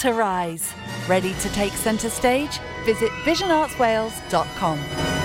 to 0.00 0.12
rise. 0.12 0.72
Ready 1.08 1.34
to 1.34 1.48
take 1.52 1.72
centre 1.72 2.10
stage? 2.10 2.60
Visit 2.84 3.10
visionartswales.com. 3.24 5.17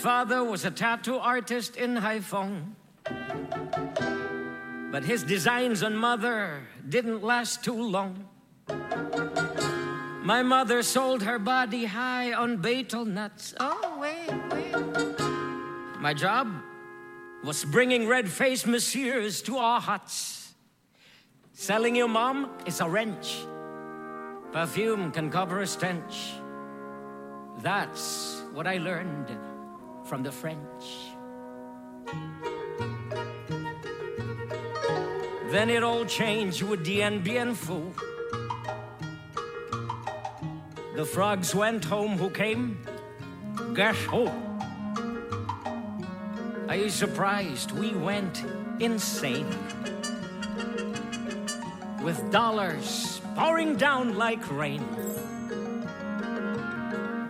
father 0.00 0.42
was 0.42 0.64
a 0.64 0.70
tattoo 0.70 1.18
artist 1.18 1.76
in 1.76 1.94
Haiphong. 1.94 2.72
But 4.90 5.04
his 5.04 5.22
designs 5.22 5.82
on 5.82 5.94
mother 5.94 6.62
didn't 6.88 7.22
last 7.22 7.62
too 7.62 7.76
long. 7.76 8.26
My 10.22 10.42
mother 10.42 10.82
sold 10.82 11.22
her 11.22 11.38
body 11.38 11.84
high 11.84 12.32
on 12.32 12.56
betel 12.56 13.04
nuts. 13.04 13.54
Oh, 13.60 13.98
wait, 14.00 14.32
wait. 14.50 14.74
My 16.00 16.14
job 16.14 16.48
was 17.44 17.64
bringing 17.66 18.08
red 18.08 18.28
faced 18.28 18.66
messieurs 18.66 19.42
to 19.42 19.58
our 19.58 19.80
huts. 19.80 20.54
Selling 21.52 21.94
your 21.94 22.08
mom 22.08 22.48
is 22.64 22.80
a 22.80 22.88
wrench. 22.88 23.44
Perfume 24.50 25.12
can 25.12 25.30
cover 25.30 25.60
a 25.60 25.66
stench. 25.66 26.32
That's 27.60 28.42
what 28.54 28.66
I 28.66 28.78
learned 28.78 29.28
from 30.10 30.24
the 30.24 30.32
French. 30.32 31.14
Then 35.52 35.70
it 35.70 35.84
all 35.84 36.04
changed 36.04 36.62
with 36.62 36.82
Dien 36.82 37.22
Bien 37.22 37.54
Phu. 37.54 37.94
The 40.96 41.04
frogs 41.04 41.54
went 41.54 41.84
home 41.84 42.18
who 42.18 42.28
came? 42.28 42.82
Guess 43.72 43.98
who? 44.06 44.26
Oh. 44.26 44.34
Are 46.68 46.74
you 46.74 46.90
surprised 46.90 47.70
we 47.70 47.94
went 47.94 48.42
insane? 48.80 49.46
With 52.02 52.18
dollars 52.32 53.20
pouring 53.36 53.76
down 53.76 54.18
like 54.18 54.42
rain. 54.50 54.84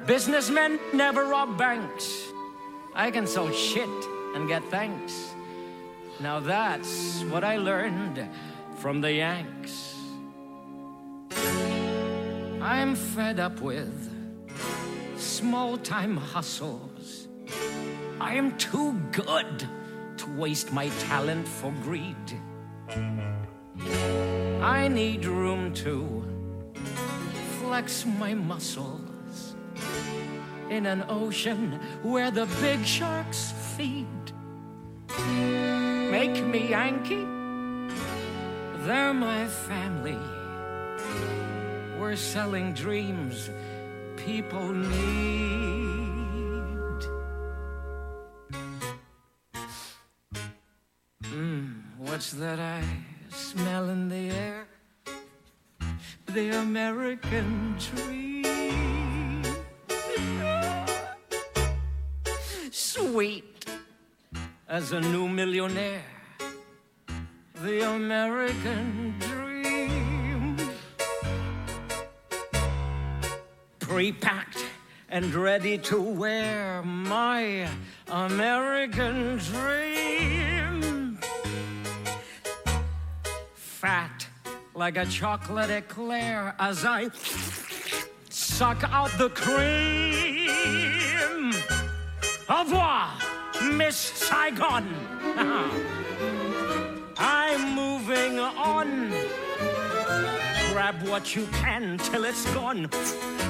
Businessmen 0.06 0.80
never 0.94 1.27
rob 1.27 1.58
banks. 1.58 2.30
I 3.00 3.10
can 3.10 3.26
sell 3.26 3.50
shit 3.50 3.88
and 4.34 4.46
get 4.46 4.62
thanks. 4.64 5.34
Now 6.20 6.38
that's 6.38 7.22
what 7.30 7.44
I 7.44 7.56
learned 7.56 8.28
from 8.76 9.00
the 9.00 9.10
Yanks. 9.10 9.96
I'm 12.60 12.94
fed 12.94 13.40
up 13.40 13.62
with 13.62 13.96
small 15.16 15.78
time 15.78 16.14
hustles. 16.18 17.28
I 18.20 18.34
am 18.34 18.54
too 18.58 18.92
good 19.12 19.66
to 20.18 20.26
waste 20.36 20.70
my 20.70 20.90
talent 21.08 21.48
for 21.48 21.72
greed. 21.82 22.28
I 24.60 24.88
need 24.88 25.24
room 25.24 25.72
to 25.84 26.22
flex 27.60 28.04
my 28.04 28.34
muscles 28.34 29.09
in 30.70 30.86
an 30.86 31.04
ocean 31.08 31.78
where 32.02 32.30
the 32.30 32.46
big 32.60 32.84
sharks 32.86 33.52
feed. 33.76 34.06
Make 36.10 36.44
me 36.44 36.68
Yankee, 36.70 37.27
they're 38.86 39.12
my 39.12 39.46
family. 39.46 40.18
We're 41.98 42.17
selling 42.17 42.72
dreams 42.72 43.50
people 44.17 44.72
need. 44.72 45.00
Mm, 51.24 51.83
what's 51.98 52.30
that 52.33 52.58
I 52.58 52.83
smell 53.30 53.90
in 53.90 54.08
the 54.08 54.30
air? 54.30 54.66
The 56.27 56.58
American 56.58 57.77
dream. 57.78 58.30
Sweet 63.10 63.66
as 64.68 64.92
a 64.92 65.00
new 65.00 65.26
millionaire. 65.28 66.04
The 67.60 67.90
American 67.90 69.16
dream. 69.18 70.56
Pre-packed 73.80 74.64
and 75.08 75.34
ready 75.34 75.76
to 75.78 76.00
wear 76.00 76.82
my 76.82 77.68
American 78.06 79.38
dream. 79.38 81.18
Fat 83.54 84.24
like 84.72 84.96
a 84.96 85.06
chocolate 85.06 85.70
eclair 85.70 86.54
as 86.60 86.84
I 86.84 87.10
suck 88.28 88.84
out 88.84 89.10
the 89.18 89.30
cream. 89.30 90.30
Au 92.50 92.64
revoir, 92.64 93.16
Miss 93.62 93.96
Saigon. 93.96 94.84
I'm 97.16 97.77
moving 97.77 98.40
on. 98.40 99.12
Grab 100.72 101.00
what 101.06 101.36
you 101.36 101.46
can 101.52 101.96
till 101.98 102.24
it's 102.24 102.44
gone. 102.52 102.90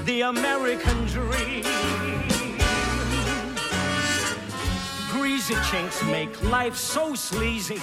The 0.04 0.20
American 0.20 1.06
dream. 1.06 1.64
Greasy 5.12 5.54
chinks 5.70 6.04
make 6.04 6.42
life 6.50 6.76
so 6.76 7.14
sleazy. 7.14 7.80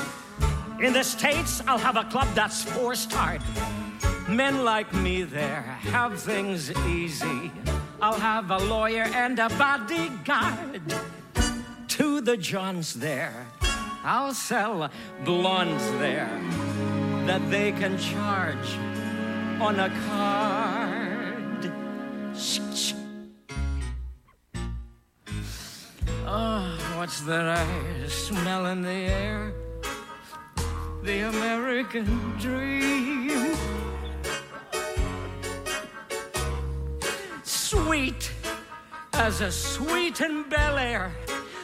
In 0.79 0.93
the 0.93 1.03
States, 1.03 1.63
I'll 1.67 1.79
have 1.79 1.97
a 1.97 2.03
club 2.03 2.27
that's 2.35 2.61
four 2.61 2.93
starred. 2.93 3.41
Men 4.29 4.63
like 4.63 4.93
me 4.93 5.23
there 5.23 5.63
have 5.81 6.21
things 6.21 6.71
easy. 6.85 7.51
I'll 7.99 8.19
have 8.19 8.51
a 8.51 8.57
lawyer 8.57 9.03
and 9.03 9.39
a 9.39 9.49
bodyguard. 9.49 10.81
To 11.87 12.21
the 12.21 12.37
Johns 12.37 12.93
there, 12.93 13.47
I'll 14.03 14.33
sell 14.33 14.91
blondes 15.25 15.89
there 15.93 16.29
that 17.25 17.41
they 17.49 17.71
can 17.71 17.97
charge 17.97 18.77
on 19.59 19.79
a 19.79 19.89
card. 20.07 21.71
Oh, 26.29 26.77
what's 26.97 27.21
that 27.21 27.47
I 27.47 28.07
smell 28.07 28.67
in 28.67 28.83
the 28.83 28.89
air? 28.89 29.53
The 31.01 31.29
American 31.29 32.37
dream. 32.37 33.26
Sweet 37.97 38.31
as 39.13 39.41
a 39.41 39.51
sweet 39.51 40.21
in 40.21 40.43
Bel 40.43 40.77
Air. 40.77 41.11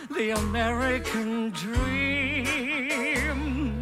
The 0.09 0.31
American 0.31 1.51
dream. 1.51 3.79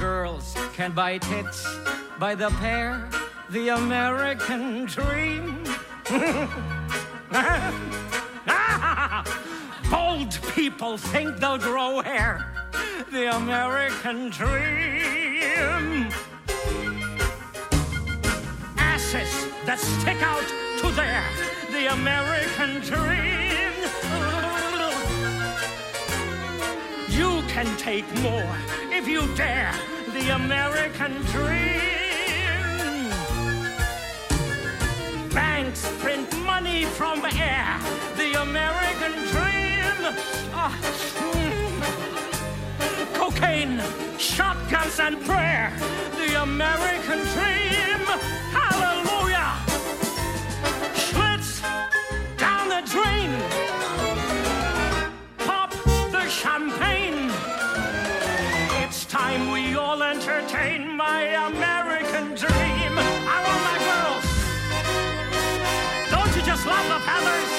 Girls 0.00 0.56
can 0.74 0.90
buy 0.90 1.18
tits 1.18 1.64
by 2.18 2.34
the 2.34 2.50
pair. 2.58 3.08
The 3.50 3.68
American 3.68 4.86
dream. 4.86 5.62
Bold 9.88 10.36
people 10.56 10.98
think 10.98 11.36
they'll 11.36 11.58
grow 11.58 12.00
hair. 12.00 12.44
The 13.12 13.36
American 13.36 14.30
dream. 14.30 15.15
That 19.12 19.78
stick 19.78 20.20
out 20.20 20.42
to 20.80 20.90
there. 20.90 21.22
The 21.70 21.92
American 21.92 22.80
dream. 22.80 23.72
You 27.08 27.40
can 27.46 27.68
take 27.76 28.04
more 28.20 28.56
if 28.90 29.06
you 29.06 29.32
dare. 29.36 29.72
The 30.12 30.34
American 30.34 31.22
dream. 31.26 31.78
Banks 35.30 35.86
print 36.00 36.36
money 36.42 36.84
from 36.84 37.24
air. 37.26 37.78
The 38.16 38.42
American 38.42 39.12
dream. 39.30 40.16
Ah, 40.52 40.76
mm. 41.32 41.54
Cocaine, 43.14 43.80
shotguns, 44.18 44.98
and 44.98 45.24
prayer. 45.24 45.72
The 46.16 46.42
American 46.42 47.20
dream. 47.34 48.45
entertain 60.06 60.96
my 60.96 61.22
American 61.48 62.34
dream. 62.34 62.92
I 63.28 63.38
want 63.46 63.62
my 63.70 63.78
girls. 63.88 64.24
Don't 66.10 66.32
you 66.36 66.42
just 66.42 66.64
love 66.64 66.86
the 66.88 67.00
feathers? 67.04 67.55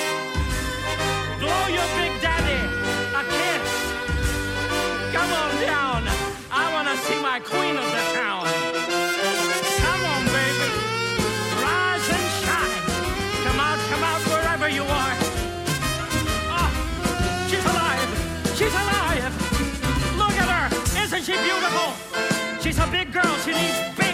These 23.58 24.07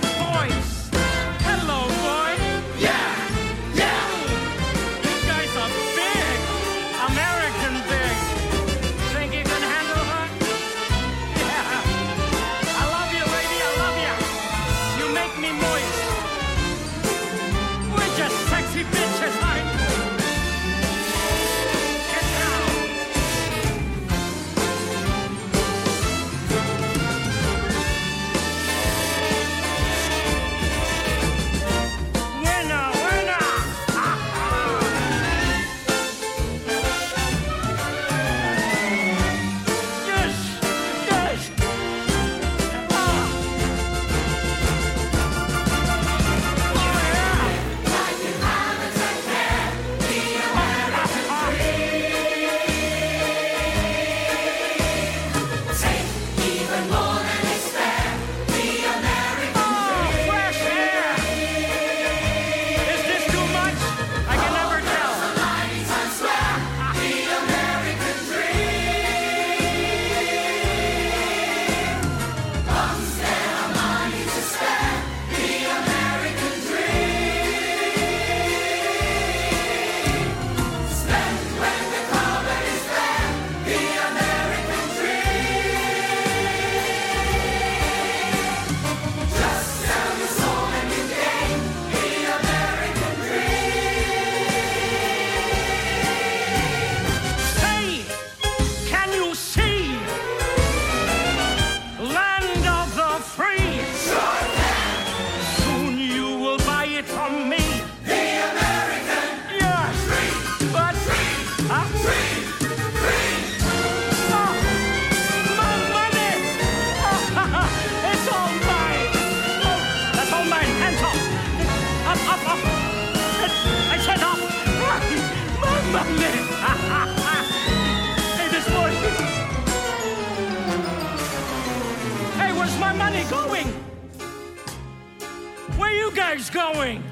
guys 136.33 136.50
going? 136.50 137.03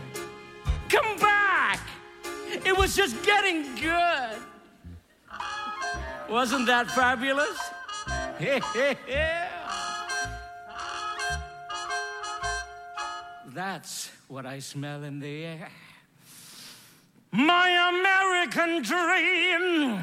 Come 0.89 1.19
back! 1.19 1.79
It 2.65 2.75
was 2.75 2.95
just 2.95 3.23
getting 3.23 3.75
good. 3.75 4.37
Wasn't 6.27 6.65
that 6.65 6.89
fabulous? 6.89 7.55
That's 13.53 14.09
what 14.27 14.47
I 14.47 14.57
smell 14.57 15.03
in 15.03 15.19
the 15.19 15.45
air. 15.45 15.69
My 17.31 17.69
American 17.93 18.81
dream. 18.81 19.99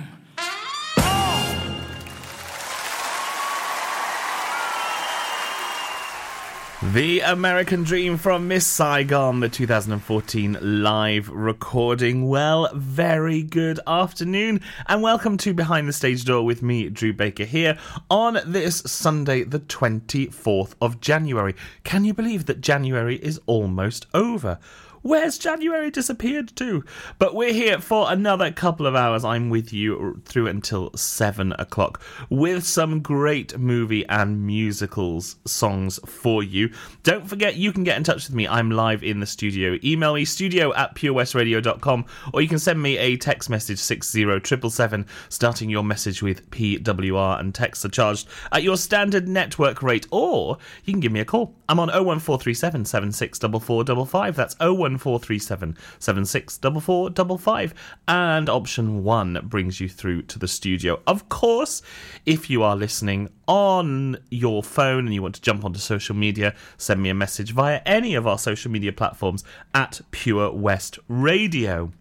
The 6.94 7.20
American 7.20 7.82
Dream 7.82 8.16
from 8.16 8.48
Miss 8.48 8.66
Saigon, 8.66 9.40
the 9.40 9.50
2014 9.50 10.56
live 10.82 11.28
recording. 11.28 12.28
Well, 12.28 12.70
very 12.72 13.42
good 13.42 13.78
afternoon, 13.86 14.62
and 14.86 15.02
welcome 15.02 15.36
to 15.38 15.52
Behind 15.52 15.86
the 15.86 15.92
Stage 15.92 16.24
Door 16.24 16.46
with 16.46 16.62
me, 16.62 16.88
Drew 16.88 17.12
Baker, 17.12 17.44
here 17.44 17.76
on 18.08 18.38
this 18.46 18.76
Sunday, 18.86 19.42
the 19.42 19.60
24th 19.60 20.76
of 20.80 21.02
January. 21.02 21.54
Can 21.84 22.06
you 22.06 22.14
believe 22.14 22.46
that 22.46 22.62
January 22.62 23.16
is 23.16 23.38
almost 23.44 24.06
over? 24.14 24.58
Where's 25.08 25.38
January 25.38 25.90
disappeared 25.90 26.54
to? 26.56 26.84
But 27.18 27.34
we're 27.34 27.54
here 27.54 27.78
for 27.78 28.12
another 28.12 28.52
couple 28.52 28.86
of 28.86 28.94
hours. 28.94 29.24
I'm 29.24 29.48
with 29.48 29.72
you 29.72 30.20
through 30.26 30.48
until 30.48 30.94
seven 30.98 31.54
o'clock 31.58 32.02
with 32.28 32.62
some 32.66 33.00
great 33.00 33.56
movie 33.56 34.06
and 34.06 34.46
musicals 34.46 35.36
songs 35.46 35.98
for 36.04 36.42
you. 36.42 36.70
Don't 37.04 37.26
forget, 37.26 37.56
you 37.56 37.72
can 37.72 37.84
get 37.84 37.96
in 37.96 38.04
touch 38.04 38.28
with 38.28 38.36
me. 38.36 38.46
I'm 38.46 38.70
live 38.70 39.02
in 39.02 39.20
the 39.20 39.24
studio. 39.24 39.78
Email 39.82 40.12
me 40.12 40.26
studio 40.26 40.74
at 40.74 40.94
purewestradio.com 40.94 42.04
or 42.34 42.42
you 42.42 42.48
can 42.48 42.58
send 42.58 42.82
me 42.82 42.98
a 42.98 43.16
text 43.16 43.48
message 43.48 43.78
60777 43.78 45.06
starting 45.30 45.70
your 45.70 45.84
message 45.84 46.22
with 46.22 46.50
PWR 46.50 47.40
and 47.40 47.54
texts 47.54 47.82
are 47.86 47.88
charged 47.88 48.28
at 48.52 48.62
your 48.62 48.76
standard 48.76 49.26
network 49.26 49.82
rate 49.82 50.06
or 50.10 50.58
you 50.84 50.92
can 50.92 51.00
give 51.00 51.12
me 51.12 51.20
a 51.20 51.24
call. 51.24 51.54
I'm 51.66 51.80
on 51.80 51.88
01437 51.88 52.84
764455. 52.84 54.36
That's 54.36 54.54
014 54.56 54.97
01437 54.98 55.76
764455. 55.98 57.74
And 58.06 58.48
option 58.48 59.04
one 59.04 59.40
brings 59.44 59.80
you 59.80 59.88
through 59.88 60.22
to 60.22 60.38
the 60.38 60.48
studio. 60.48 61.00
Of 61.06 61.28
course, 61.28 61.82
if 62.26 62.50
you 62.50 62.62
are 62.62 62.76
listening 62.76 63.30
on 63.46 64.18
your 64.30 64.62
phone 64.62 65.06
and 65.06 65.14
you 65.14 65.22
want 65.22 65.36
to 65.36 65.40
jump 65.40 65.64
onto 65.64 65.78
social 65.78 66.14
media, 66.14 66.54
send 66.76 67.02
me 67.02 67.08
a 67.08 67.14
message 67.14 67.52
via 67.52 67.80
any 67.86 68.14
of 68.14 68.26
our 68.26 68.38
social 68.38 68.70
media 68.70 68.92
platforms 68.92 69.44
at 69.74 70.00
Pure 70.10 70.52
West 70.52 70.98
Radio. 71.08 71.92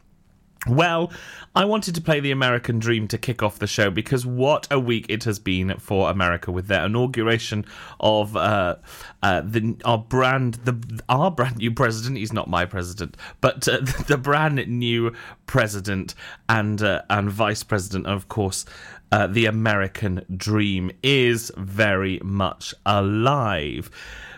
Well, 0.66 1.12
I 1.56 1.66
wanted 1.66 1.96
to 1.96 2.02
play 2.02 2.20
the 2.20 2.32
American 2.32 2.80
Dream 2.80 3.08
to 3.10 3.18
kick 3.18 3.44
off 3.44 3.60
the 3.60 3.68
show 3.68 3.92
because 3.92 4.26
what 4.26 4.68
a 4.72 4.80
week 4.80 5.06
it 5.10 5.24
has 5.26 5.40
been 5.40 5.78
for 5.78 6.10
America 6.10 6.52
with 6.52 6.68
their 6.68 6.86
inauguration 6.86 7.66
of 8.00 8.36
uh, 8.36 8.78
uh, 9.22 9.42
the 9.42 9.76
our 9.86 9.98
brand 9.98 10.56
the 10.66 11.02
our 11.10 11.30
brand 11.30 11.58
new 11.58 11.72
president. 11.72 12.18
He's 12.18 12.34
not 12.34 12.50
my 12.50 12.66
president, 12.66 13.18
but 13.40 13.68
uh, 13.68 13.80
the 14.08 14.18
brand 14.18 14.66
new 14.68 15.14
president 15.46 16.16
and 16.50 16.82
uh, 16.82 17.04
and 17.10 17.30
vice 17.30 17.64
president, 17.64 18.08
of 18.08 18.28
course. 18.28 18.66
Uh, 19.10 19.26
the 19.26 19.46
American 19.46 20.26
dream 20.36 20.92
is 21.02 21.50
very 21.56 22.20
much 22.26 22.74
alive 22.86 23.90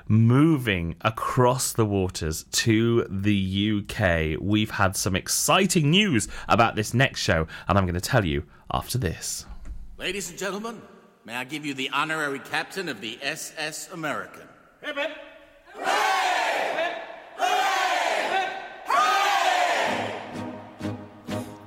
moving 0.10 0.96
across 1.02 1.72
the 1.72 1.86
waters 1.86 2.44
to 2.52 3.06
the 3.10 3.86
UK. 3.88 4.42
We've 4.42 4.72
had 4.72 4.98
some 4.98 5.16
exciting 5.16 5.92
news 5.92 6.28
about 6.50 6.76
this 6.76 6.94
next 6.94 7.22
show, 7.22 7.48
and 7.68 7.78
I'm 7.78 7.86
going 7.86 7.94
to 7.94 8.02
tell 8.02 8.26
you 8.26 8.44
after 8.72 8.98
this. 8.98 9.46
Ladies 9.98 10.30
and 10.30 10.38
gentlemen, 10.38 10.82
may 11.26 11.36
I 11.36 11.44
give 11.44 11.66
you 11.66 11.76
the 11.76 11.92
honorary 11.92 12.40
captain 12.40 12.90
of 12.90 13.02
the 13.02 13.20
SS 13.22 13.92
American? 13.94 14.48
Hip, 14.82 14.98
hip. 14.98 15.12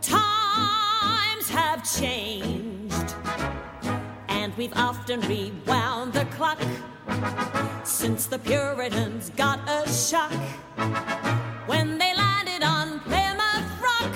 Times 0.01 1.49
have 1.49 1.99
changed, 1.99 3.15
and 4.29 4.53
we've 4.57 4.73
often 4.75 5.21
rewound 5.21 6.13
the 6.13 6.25
clock 6.27 6.59
since 7.85 8.27
the 8.27 8.39
Puritans 8.39 9.31
got 9.37 9.61
a 9.69 9.89
shock 9.89 10.33
when 11.67 11.99
they 11.99 12.15
landed 12.15 12.63
on 12.63 13.01
Plymouth 13.01 13.83
Rock. 13.83 14.13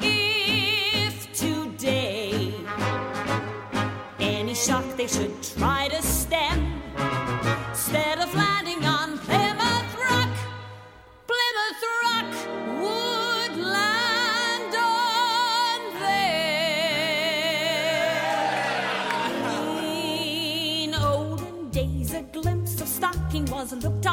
If 0.00 1.32
today 1.32 2.54
any 4.18 4.54
shock 4.54 4.84
they 4.96 5.06
should 5.06 5.42
try 5.42 5.88
to 5.88 6.02
stem, 6.02 6.69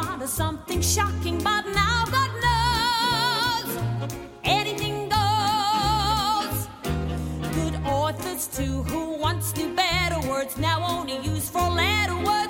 on 0.06 0.22
as 0.22 0.32
something 0.32 0.82
shocking, 0.82 1.38
but 1.44 1.66
now 1.74 2.06
God 2.12 2.32
knows 2.46 3.70
anything 4.44 5.10
goes. 5.10 6.68
Good 7.56 7.76
authors 7.86 8.48
too, 8.48 8.84
who 8.84 9.18
once 9.18 9.56
knew 9.56 9.74
better 9.74 10.20
words, 10.30 10.58
now 10.58 10.86
only 10.88 11.18
use 11.20 11.50
four 11.50 11.70
letter 11.70 12.18
words 12.18 12.47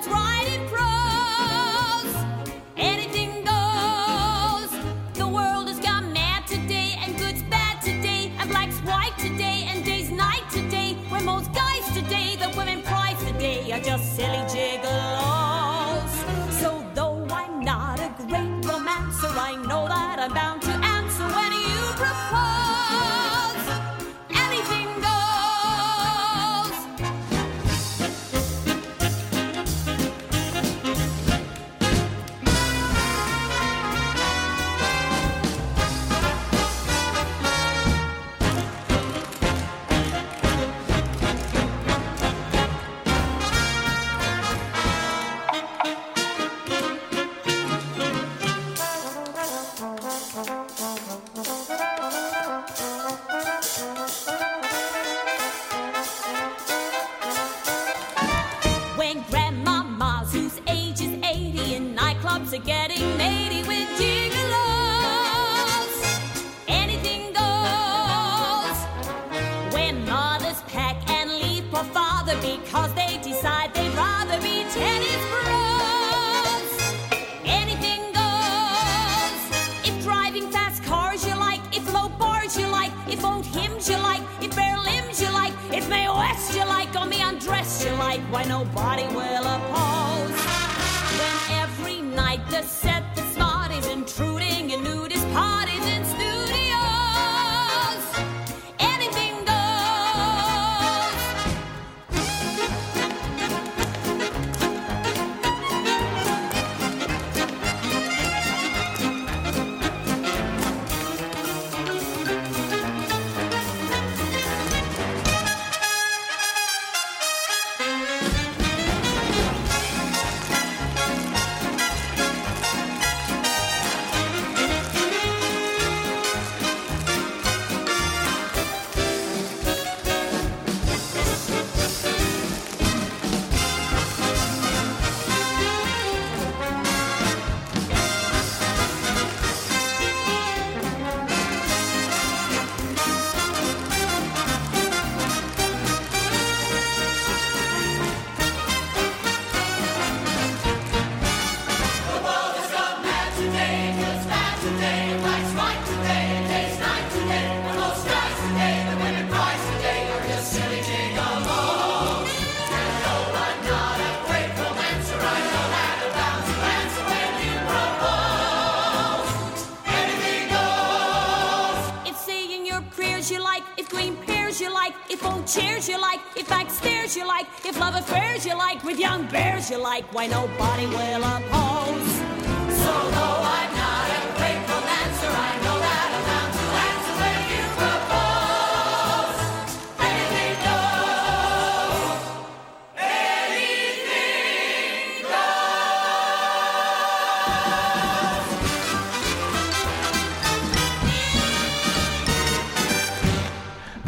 you 179.70 179.76
like, 179.76 180.04
why 180.14 180.26
nobody 180.26 180.86
will 180.86 181.24
oppose. 181.24 181.57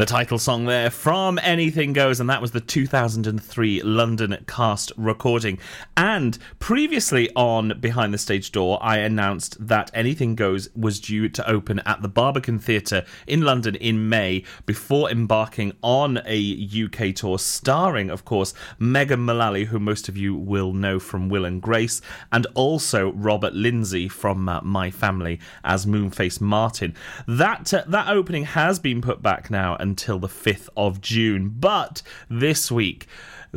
The 0.01 0.07
title 0.07 0.39
song 0.39 0.65
there 0.65 0.89
from 0.89 1.39
Anything 1.43 1.93
Goes, 1.93 2.21
and 2.21 2.31
that 2.31 2.41
was 2.41 2.53
the 2.53 2.61
2003 2.63 3.83
London 3.83 4.43
cast 4.47 4.93
recording. 4.97 5.59
And 5.95 6.39
previously 6.59 7.29
on 7.37 7.79
Behind 7.81 8.15
the 8.15 8.17
Stage 8.17 8.51
Door, 8.51 8.79
I 8.81 8.97
announced 8.97 9.59
that 9.69 9.91
Anything 9.93 10.37
Goes 10.37 10.71
was 10.75 11.01
due 11.01 11.29
to 11.29 11.47
open 11.47 11.81
at 11.81 12.01
the 12.01 12.09
Barbican 12.09 12.59
Theatre 12.59 13.05
in 13.27 13.43
London 13.43 13.75
in 13.75 14.09
May 14.09 14.43
before 14.65 15.11
embarking 15.11 15.75
on 15.83 16.23
a 16.25 16.69
UK 16.87 17.15
tour 17.15 17.39
starring, 17.39 18.09
of 18.09 18.25
course, 18.25 18.55
Megan 18.79 19.21
Mullally, 19.21 19.67
who 19.67 19.79
most 19.79 20.09
of 20.09 20.17
you 20.17 20.35
will 20.35 20.73
know 20.73 20.99
from 20.99 21.29
Will 21.29 21.45
and 21.45 21.61
Grace, 21.61 22.01
and 22.33 22.47
also 22.55 23.13
Robert 23.13 23.53
Lindsay 23.53 24.09
from 24.09 24.49
uh, 24.49 24.63
My 24.63 24.91
Family 24.91 25.41
as 25.63 25.85
Moonface 25.85 26.41
Martin. 26.41 26.95
That 27.29 27.75
uh, 27.75 27.85
that 27.89 28.09
opening 28.09 28.45
has 28.45 28.79
been 28.79 29.03
put 29.03 29.21
back 29.21 29.51
now 29.51 29.77
until 29.91 30.21
the 30.21 30.29
5th 30.29 30.69
of 30.77 31.01
June, 31.01 31.49
but 31.59 32.01
this 32.29 32.71
week 32.71 33.09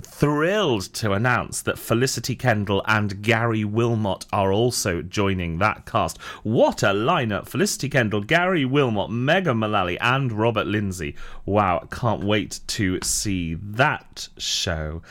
thrilled 0.01 0.81
to 0.81 1.11
announce 1.11 1.61
that 1.61 1.77
Felicity 1.77 2.35
Kendal 2.35 2.81
and 2.87 3.21
Gary 3.21 3.63
Wilmot 3.63 4.25
are 4.33 4.51
also 4.51 5.03
joining 5.03 5.59
that 5.59 5.85
cast. 5.85 6.19
What 6.41 6.81
a 6.81 6.87
lineup! 6.87 7.47
Felicity 7.47 7.87
Kendal, 7.87 8.21
Gary 8.21 8.65
Wilmot, 8.65 9.11
Megan 9.11 9.57
Mullally, 9.57 9.99
and 9.99 10.31
Robert 10.31 10.65
Lindsay. 10.65 11.15
Wow, 11.45 11.87
can't 11.91 12.23
wait 12.23 12.61
to 12.69 12.97
see 13.03 13.53
that 13.53 14.27
show. 14.39 15.03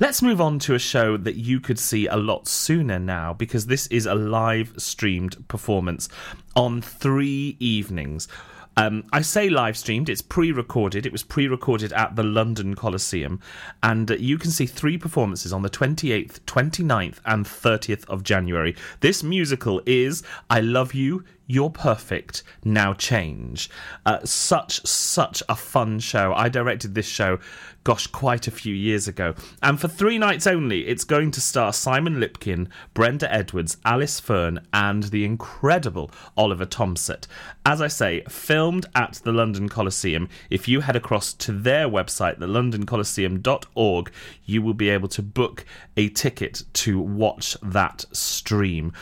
Let's 0.00 0.22
move 0.22 0.40
on 0.40 0.58
to 0.60 0.74
a 0.74 0.78
show 0.78 1.18
that 1.18 1.36
you 1.36 1.60
could 1.60 1.78
see 1.78 2.06
a 2.06 2.16
lot 2.16 2.48
sooner 2.48 2.98
now 2.98 3.34
because 3.34 3.66
this 3.66 3.86
is 3.88 4.06
a 4.06 4.14
live 4.14 4.72
streamed 4.78 5.46
performance 5.46 6.08
on 6.56 6.80
three 6.80 7.58
evenings. 7.60 8.28
Um, 8.76 9.04
I 9.12 9.22
say 9.22 9.48
live 9.48 9.76
streamed, 9.76 10.08
it's 10.08 10.22
pre 10.22 10.50
recorded. 10.52 11.06
It 11.06 11.12
was 11.12 11.22
pre 11.22 11.46
recorded 11.46 11.92
at 11.92 12.16
the 12.16 12.22
London 12.22 12.74
Coliseum. 12.74 13.40
And 13.82 14.10
uh, 14.10 14.14
you 14.14 14.38
can 14.38 14.50
see 14.50 14.66
three 14.66 14.98
performances 14.98 15.52
on 15.52 15.62
the 15.62 15.70
28th, 15.70 16.40
29th, 16.40 17.18
and 17.24 17.44
30th 17.44 18.04
of 18.08 18.22
January. 18.22 18.74
This 19.00 19.22
musical 19.22 19.80
is 19.86 20.22
I 20.50 20.60
Love 20.60 20.94
You, 20.94 21.24
You're 21.46 21.70
Perfect, 21.70 22.42
Now 22.64 22.94
Change. 22.94 23.68
Uh, 24.06 24.24
such, 24.24 24.86
such 24.86 25.42
a 25.48 25.54
fun 25.54 26.00
show. 26.00 26.32
I 26.34 26.48
directed 26.48 26.94
this 26.94 27.06
show, 27.06 27.38
gosh, 27.84 28.06
quite 28.06 28.48
a 28.48 28.50
few 28.50 28.74
years 28.74 29.06
ago. 29.06 29.34
And 29.62 29.78
for 29.78 29.88
three 29.88 30.16
nights 30.16 30.46
only, 30.46 30.86
it's 30.86 31.04
going 31.04 31.30
to 31.32 31.42
star 31.42 31.74
Simon 31.74 32.16
Lipkin, 32.16 32.68
Brenda 32.94 33.30
Edwards, 33.32 33.76
Alice 33.84 34.20
Fearn, 34.20 34.66
and 34.72 35.04
the 35.04 35.24
incredible 35.26 36.10
Oliver 36.34 36.64
Tompsett. 36.64 37.26
As 37.66 37.82
I 37.82 37.88
say, 37.88 38.22
filmed 38.28 38.86
at 38.94 39.20
the 39.24 39.32
London 39.32 39.68
Coliseum. 39.68 40.30
If 40.48 40.66
you 40.66 40.80
head 40.80 40.96
across 40.96 41.34
to 41.34 41.52
their 41.52 41.88
website, 41.88 42.38
thelondoncoliseum.org, 42.38 44.12
you 44.46 44.62
will 44.62 44.74
be 44.74 44.88
able 44.88 45.08
to 45.08 45.22
book 45.22 45.66
a 45.96 46.08
ticket 46.08 46.62
to 46.72 46.98
watch 46.98 47.56
that 47.62 48.06
stream. 48.12 48.94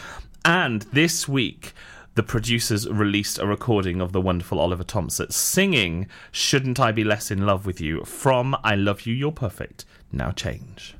And 0.44 0.82
this 0.92 1.28
week, 1.28 1.72
the 2.14 2.22
producers 2.22 2.88
released 2.88 3.38
a 3.38 3.46
recording 3.46 4.00
of 4.00 4.12
the 4.12 4.20
wonderful 4.20 4.60
Oliver 4.60 4.84
Thompson 4.84 5.30
singing 5.30 6.06
Shouldn't 6.30 6.78
I 6.78 6.92
Be 6.92 7.04
Less 7.04 7.30
in 7.30 7.46
Love 7.46 7.64
with 7.64 7.80
You 7.80 8.04
from 8.04 8.54
I 8.62 8.74
Love 8.74 9.06
You, 9.06 9.14
You're 9.14 9.32
Perfect, 9.32 9.84
Now 10.12 10.30
Change. 10.30 10.94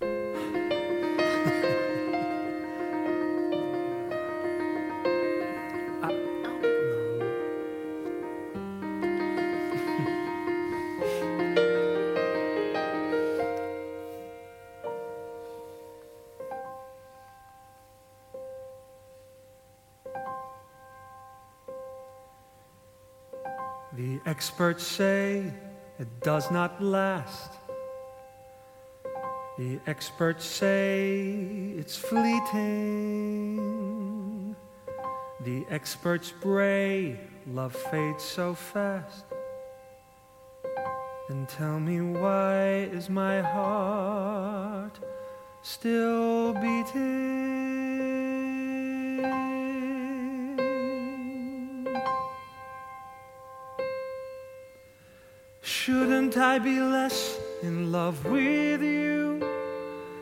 experts 24.40 24.84
say 24.86 25.52
it 25.98 26.08
does 26.22 26.50
not 26.50 26.82
last. 26.82 27.52
The 29.58 29.78
experts 29.86 30.46
say 30.46 31.74
it's 31.76 31.94
fleeting. 31.94 32.56
The 35.44 35.66
experts 35.68 36.32
bray 36.40 37.20
love 37.48 37.76
fades 37.90 38.24
so 38.24 38.54
fast. 38.54 39.26
And 41.28 41.46
tell 41.46 41.78
me 41.78 42.00
why 42.00 42.88
is 42.98 43.10
my 43.10 43.42
heart 43.42 44.98
still 45.60 46.54
beating? 46.54 47.69
I 56.40 56.58
be 56.58 56.80
less 56.80 57.38
in 57.62 57.92
love 57.92 58.24
with 58.24 58.82
you? 58.82 59.46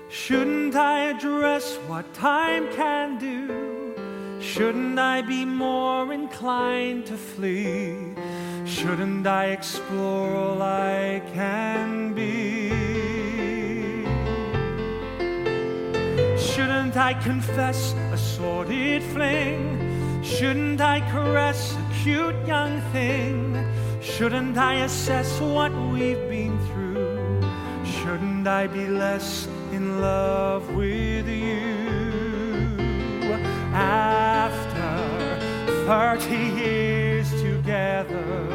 Shouldn't 0.09 0.75
I 0.75 1.11
address 1.11 1.77
what 1.87 2.13
time 2.13 2.69
can 2.75 3.19
do? 3.19 3.95
Shouldn't 4.41 4.99
I 4.99 5.23
be 5.23 5.45
more 5.45 6.13
inclined 6.13 7.07
to 7.07 7.17
flee? 7.17 8.15
Shouldn't 8.65 9.27
I 9.27 9.47
explore 9.47 10.35
all 10.35 10.61
I 10.61 11.23
can 11.35 12.15
be? 12.15 12.71
Shouldn't 16.37 16.97
I 16.97 17.15
confess 17.23 17.95
a 18.13 18.19
sordid 18.19 19.03
fling? 19.03 20.23
Shouldn't 20.25 20.81
I 20.81 21.01
caress 21.13 21.77
a 21.77 22.03
cute 22.03 22.47
young 22.47 22.81
thing? 22.93 23.57
Shouldn't 24.17 24.57
I 24.59 24.75
assess 24.85 25.41
what 25.41 25.73
we've 25.93 26.29
been 26.29 26.59
through? 26.67 27.41
Shouldn't 27.85 28.49
I 28.49 28.67
be 28.67 28.89
less 28.89 29.47
in 29.71 30.01
love 30.01 30.75
with 30.75 31.29
you? 31.29 32.67
After 33.73 35.39
30 35.87 36.37
years 36.61 37.31
together, 37.41 38.51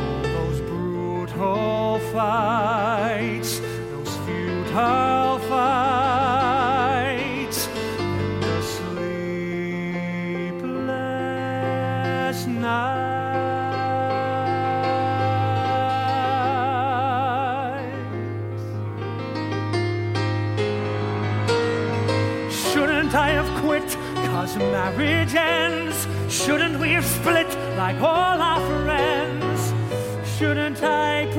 all 0.00 0.22
those 0.22 0.60
brutal 0.62 2.00
fights, 2.12 3.60
those 3.60 4.16
futile 4.26 5.38
fights, 5.40 6.07
marriage 24.58 25.34
ends? 25.34 26.06
Shouldn't 26.28 26.78
we 26.78 26.90
have 26.92 27.04
split 27.04 27.48
like 27.76 28.00
all 28.00 28.40
our 28.40 28.60
friends? 28.84 29.72
Shouldn't 30.38 30.82
I 30.82 31.30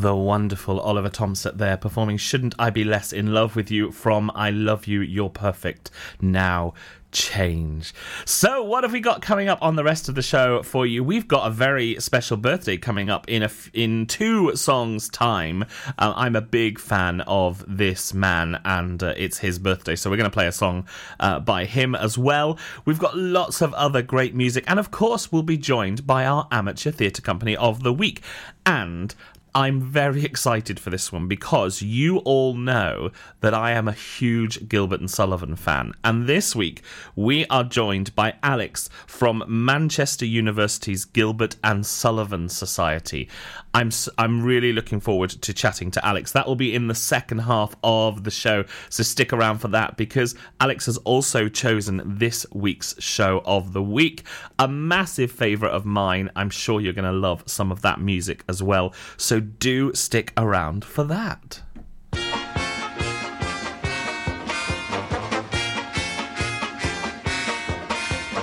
The 0.00 0.16
wonderful 0.16 0.80
Oliver 0.80 1.10
Thompson 1.10 1.58
there 1.58 1.76
performing 1.76 2.16
Shouldn't 2.16 2.54
I 2.58 2.70
Be 2.70 2.84
Less 2.84 3.12
in 3.12 3.34
Love 3.34 3.54
with 3.54 3.70
You 3.70 3.92
from 3.92 4.32
I 4.34 4.48
Love 4.48 4.86
You, 4.86 5.02
You're 5.02 5.28
Perfect 5.28 5.90
Now 6.22 6.72
change. 7.12 7.92
So, 8.24 8.62
what 8.62 8.84
have 8.84 8.92
we 8.92 9.00
got 9.00 9.20
coming 9.20 9.48
up 9.48 9.58
on 9.60 9.76
the 9.76 9.84
rest 9.84 10.08
of 10.08 10.14
the 10.14 10.22
show 10.22 10.62
for 10.62 10.86
you? 10.86 11.04
We've 11.04 11.28
got 11.28 11.46
a 11.46 11.50
very 11.50 12.00
special 12.00 12.38
birthday 12.38 12.78
coming 12.78 13.10
up 13.10 13.28
in 13.28 13.42
a 13.42 13.46
f- 13.46 13.68
in 13.74 14.06
two 14.06 14.56
songs' 14.56 15.10
time. 15.10 15.64
Uh, 15.98 16.14
I'm 16.16 16.34
a 16.34 16.40
big 16.40 16.78
fan 16.78 17.20
of 17.22 17.62
this 17.68 18.14
man, 18.14 18.58
and 18.64 19.02
uh, 19.02 19.12
it's 19.18 19.38
his 19.38 19.58
birthday, 19.58 19.96
so 19.96 20.08
we're 20.08 20.16
going 20.16 20.30
to 20.30 20.34
play 20.34 20.46
a 20.46 20.52
song 20.52 20.86
uh, 21.18 21.40
by 21.40 21.66
him 21.66 21.94
as 21.94 22.16
well. 22.16 22.58
We've 22.86 22.98
got 22.98 23.18
lots 23.18 23.60
of 23.60 23.74
other 23.74 24.00
great 24.00 24.34
music, 24.34 24.64
and 24.66 24.78
of 24.78 24.90
course, 24.90 25.30
we'll 25.30 25.42
be 25.42 25.58
joined 25.58 26.06
by 26.06 26.24
our 26.24 26.48
amateur 26.50 26.90
theatre 26.90 27.20
company 27.22 27.54
of 27.54 27.82
the 27.82 27.92
week. 27.92 28.22
And 28.64 29.14
I'm 29.54 29.80
very 29.80 30.24
excited 30.24 30.78
for 30.78 30.90
this 30.90 31.10
one 31.12 31.26
because 31.26 31.82
you 31.82 32.18
all 32.18 32.54
know 32.54 33.10
that 33.40 33.52
I 33.52 33.72
am 33.72 33.88
a 33.88 33.92
huge 33.92 34.68
Gilbert 34.68 35.00
and 35.00 35.10
Sullivan 35.10 35.56
fan. 35.56 35.92
And 36.04 36.28
this 36.28 36.54
week 36.54 36.82
we 37.16 37.46
are 37.46 37.64
joined 37.64 38.14
by 38.14 38.34
Alex 38.42 38.88
from 39.06 39.42
Manchester 39.48 40.24
University's 40.24 41.04
Gilbert 41.04 41.56
and 41.64 41.84
Sullivan 41.84 42.48
Society. 42.48 43.28
I'm 43.74 43.90
I'm 44.18 44.42
really 44.42 44.72
looking 44.72 45.00
forward 45.00 45.30
to 45.30 45.54
chatting 45.54 45.90
to 45.92 46.04
Alex. 46.04 46.32
That 46.32 46.46
will 46.46 46.56
be 46.56 46.74
in 46.74 46.88
the 46.88 46.94
second 46.94 47.38
half 47.40 47.74
of 47.84 48.24
the 48.24 48.30
show, 48.30 48.64
so 48.88 49.02
stick 49.02 49.32
around 49.32 49.58
for 49.58 49.68
that 49.68 49.96
because 49.96 50.34
Alex 50.60 50.86
has 50.86 50.96
also 50.98 51.48
chosen 51.48 52.02
this 52.04 52.46
week's 52.52 53.00
show 53.00 53.42
of 53.44 53.72
the 53.72 53.82
week. 53.82 54.24
A 54.58 54.66
massive 54.66 55.30
favorite 55.30 55.70
of 55.70 55.84
mine. 55.84 56.30
I'm 56.34 56.50
sure 56.50 56.80
you're 56.80 56.92
going 56.92 57.04
to 57.04 57.12
love 57.12 57.44
some 57.46 57.70
of 57.70 57.82
that 57.82 58.00
music 58.00 58.42
as 58.48 58.60
well. 58.60 58.92
So 59.16 59.39
do 59.40 59.92
stick 59.94 60.32
around 60.36 60.84
for 60.84 61.04
that. 61.04 61.62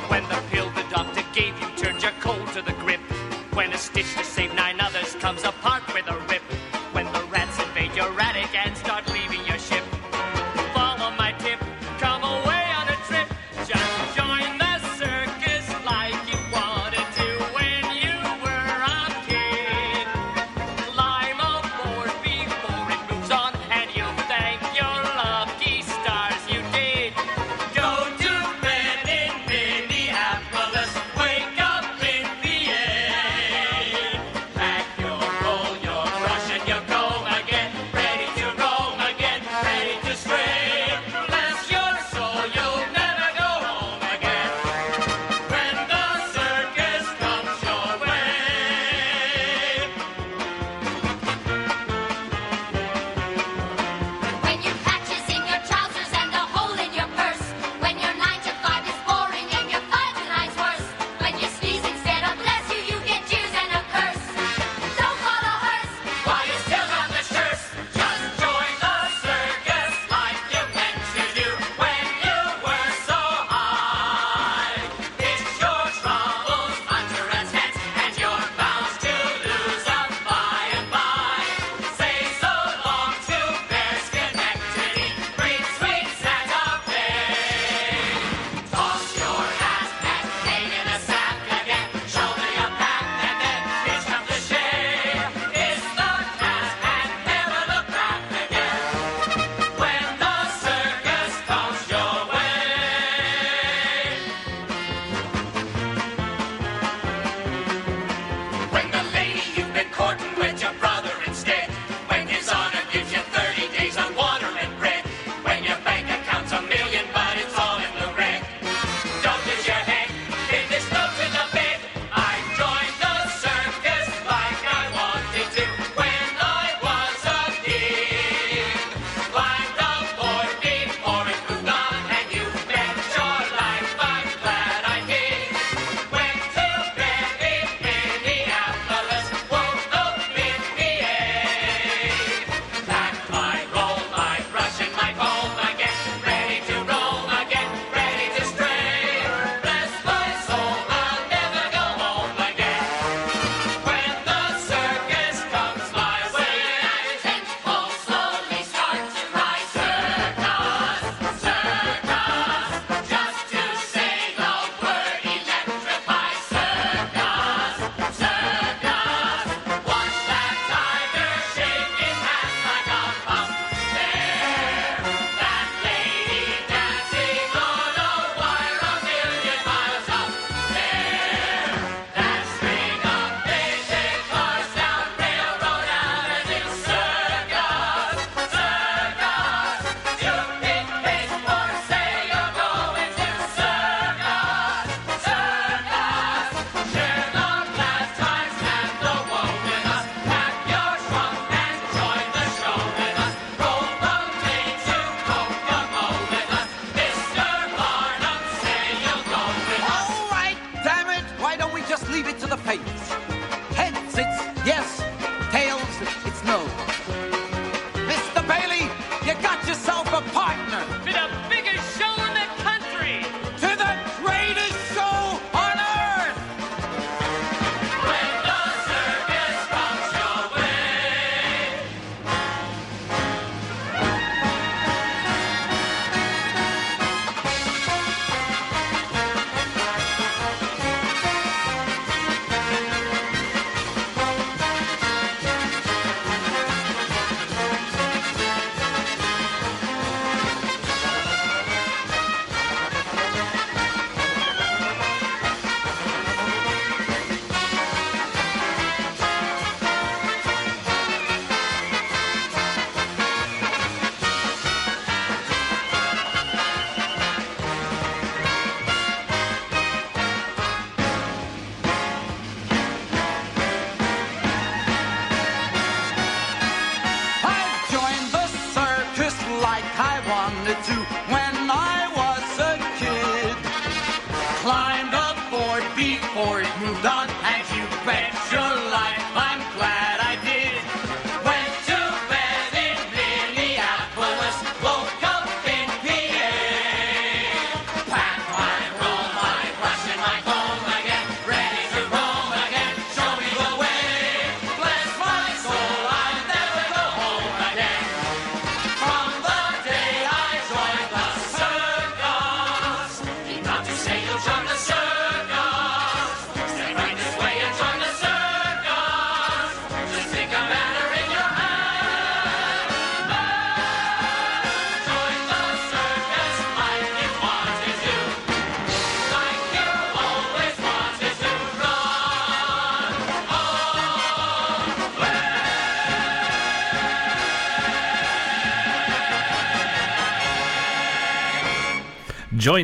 When 0.08 0.24
the 0.30 0.42
pill 0.52 0.70
the 0.72 0.86
doctor 0.90 1.24
gave 1.34 1.60
you 1.60 1.68
turned 1.78 2.02
your 2.02 2.12
cold 2.20 2.48
to 2.54 2.62
the 2.62 2.72
grippe. 2.74 3.00
When 3.56 3.74
a 3.74 3.78
stitch 3.78 4.14
to 4.16 4.24
save 4.24 4.54
nine 4.54 4.80
others 4.80 5.16
comes 5.16 5.44
apart 5.44 5.87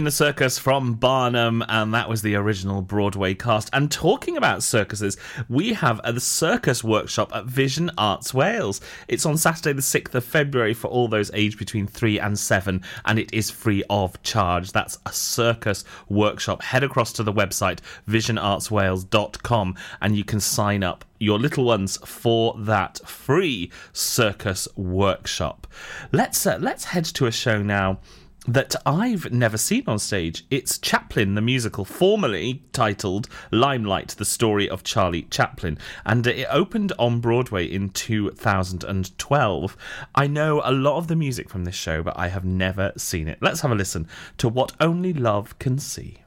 The 0.03 0.11
circus 0.11 0.59
from 0.59 0.95
Barnum, 0.95 1.63
and 1.69 1.93
that 1.93 2.09
was 2.09 2.21
the 2.21 2.35
original 2.35 2.81
Broadway 2.81 3.35
cast. 3.35 3.69
And 3.71 3.89
talking 3.89 4.35
about 4.35 4.61
circuses, 4.61 5.15
we 5.47 5.71
have 5.71 6.01
a 6.03 6.19
circus 6.19 6.83
workshop 6.83 7.33
at 7.33 7.45
Vision 7.45 7.89
Arts 7.97 8.33
Wales. 8.33 8.81
It's 9.07 9.25
on 9.25 9.37
Saturday, 9.37 9.71
the 9.71 9.81
6th 9.81 10.13
of 10.13 10.25
February, 10.25 10.73
for 10.73 10.87
all 10.87 11.07
those 11.07 11.31
aged 11.33 11.57
between 11.57 11.87
3 11.87 12.19
and 12.19 12.37
7, 12.37 12.83
and 13.05 13.17
it 13.17 13.33
is 13.33 13.49
free 13.49 13.81
of 13.89 14.21
charge. 14.23 14.73
That's 14.73 14.97
a 15.05 15.13
circus 15.13 15.85
workshop. 16.09 16.63
Head 16.63 16.83
across 16.83 17.13
to 17.13 17.23
the 17.23 17.31
website, 17.31 17.79
visionartswales.com, 18.09 19.75
and 20.01 20.17
you 20.17 20.25
can 20.25 20.41
sign 20.41 20.83
up 20.83 21.05
your 21.19 21.39
little 21.39 21.63
ones 21.63 21.97
for 22.05 22.53
that 22.57 22.99
free 23.07 23.71
circus 23.93 24.67
workshop. 24.75 25.65
Let's 26.11 26.45
uh, 26.45 26.57
let's 26.59 26.83
head 26.83 27.05
to 27.05 27.27
a 27.27 27.31
show 27.31 27.63
now 27.63 27.99
that 28.47 28.75
I've 28.85 29.31
never 29.31 29.57
seen 29.57 29.83
on 29.87 29.99
stage. 29.99 30.45
It's 30.51 30.77
Chaplin 30.77 31.35
the 31.35 31.41
musical, 31.41 31.85
formerly 31.85 32.63
titled 32.73 33.29
Limelight: 33.51 34.09
The 34.09 34.25
Story 34.25 34.69
of 34.69 34.83
Charlie 34.83 35.23
Chaplin, 35.23 35.77
and 36.05 36.27
it 36.27 36.47
opened 36.49 36.91
on 36.99 37.21
Broadway 37.21 37.65
in 37.65 37.89
2012. 37.89 39.77
I 40.15 40.27
know 40.27 40.61
a 40.63 40.71
lot 40.71 40.97
of 40.97 41.07
the 41.07 41.15
music 41.15 41.49
from 41.49 41.63
this 41.63 41.75
show, 41.75 42.03
but 42.03 42.17
I 42.17 42.27
have 42.27 42.43
never 42.43 42.91
seen 42.97 43.27
it. 43.27 43.37
Let's 43.41 43.61
have 43.61 43.71
a 43.71 43.75
listen 43.75 44.07
to 44.39 44.49
What 44.49 44.73
Only 44.79 45.13
Love 45.13 45.57
Can 45.59 45.79
See. 45.79 46.22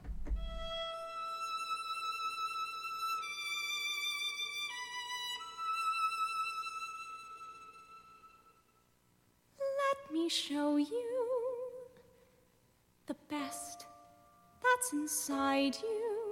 Inside 14.92 15.76
you. 15.82 16.26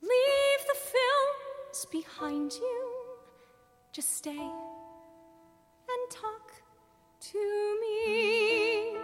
Leave 0.00 0.66
the 0.66 0.74
films 0.74 1.86
behind 1.90 2.52
you. 2.52 2.90
Just 3.92 4.16
stay 4.16 4.30
and 4.30 6.10
talk 6.10 6.52
to 7.20 7.78
me. 7.80 8.96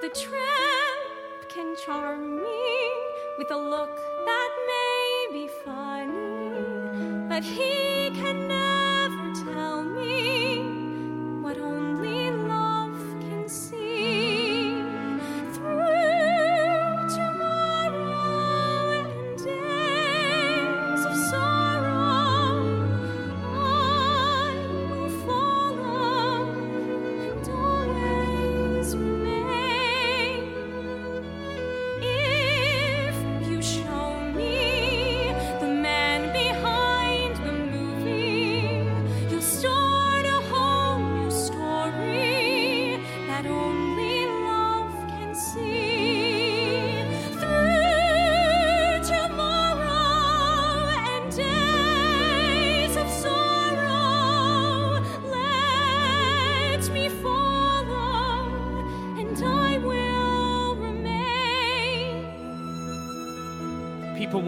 The 0.00 0.08
tramp 0.08 1.48
can 1.54 1.76
charm 1.84 2.42
me 2.42 2.90
with 3.38 3.50
a 3.50 3.56
look 3.56 3.96
that 4.24 4.50
may 4.72 5.28
be 5.32 5.48
funny, 5.64 7.28
but 7.28 7.44
he 7.44 8.01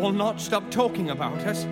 will 0.05 0.13
not 0.13 0.39
stop 0.39 0.71
talking 0.71 1.09
about 1.09 1.39
us. 1.47 1.65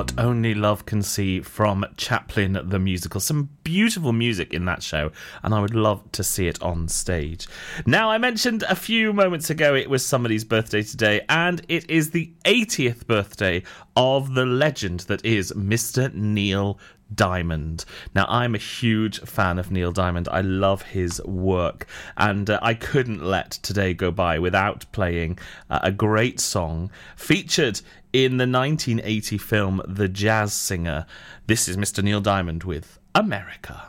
What 0.00 0.14
Only 0.16 0.54
Love 0.54 0.86
Can 0.86 1.02
See 1.02 1.42
from 1.42 1.84
Chaplin 1.98 2.58
the 2.64 2.78
Musical. 2.78 3.20
Some 3.20 3.50
beautiful 3.64 4.14
music 4.14 4.54
in 4.54 4.64
that 4.64 4.82
show, 4.82 5.12
and 5.42 5.52
I 5.52 5.60
would 5.60 5.74
love 5.74 6.10
to 6.12 6.24
see 6.24 6.46
it 6.46 6.62
on 6.62 6.88
stage. 6.88 7.46
Now, 7.84 8.10
I 8.10 8.16
mentioned 8.16 8.62
a 8.62 8.74
few 8.74 9.12
moments 9.12 9.50
ago 9.50 9.74
it 9.74 9.90
was 9.90 10.02
somebody's 10.02 10.42
birthday 10.42 10.82
today, 10.82 11.20
and 11.28 11.60
it 11.68 11.90
is 11.90 12.12
the 12.12 12.32
80th 12.46 13.06
birthday 13.06 13.62
of 13.94 14.32
the 14.32 14.46
legend 14.46 15.00
that 15.00 15.22
is 15.22 15.52
Mr. 15.52 16.10
Neil 16.14 16.78
Diamond. 17.14 17.84
Now, 18.14 18.26
I'm 18.28 18.54
a 18.54 18.58
huge 18.58 19.20
fan 19.20 19.58
of 19.58 19.70
Neil 19.70 19.92
Diamond. 19.92 20.28
I 20.30 20.40
love 20.40 20.82
his 20.82 21.22
work, 21.24 21.86
and 22.16 22.48
uh, 22.48 22.58
I 22.62 22.74
couldn't 22.74 23.22
let 23.22 23.50
today 23.50 23.94
go 23.94 24.10
by 24.10 24.38
without 24.38 24.86
playing 24.92 25.38
uh, 25.68 25.80
a 25.82 25.92
great 25.92 26.40
song 26.40 26.90
featured 27.16 27.80
in 28.12 28.38
the 28.38 28.46
1980 28.46 29.38
film 29.38 29.82
The 29.86 30.08
Jazz 30.08 30.52
Singer. 30.52 31.06
This 31.46 31.68
is 31.68 31.76
Mr. 31.76 32.02
Neil 32.02 32.20
Diamond 32.20 32.64
with 32.64 32.98
America. 33.14 33.84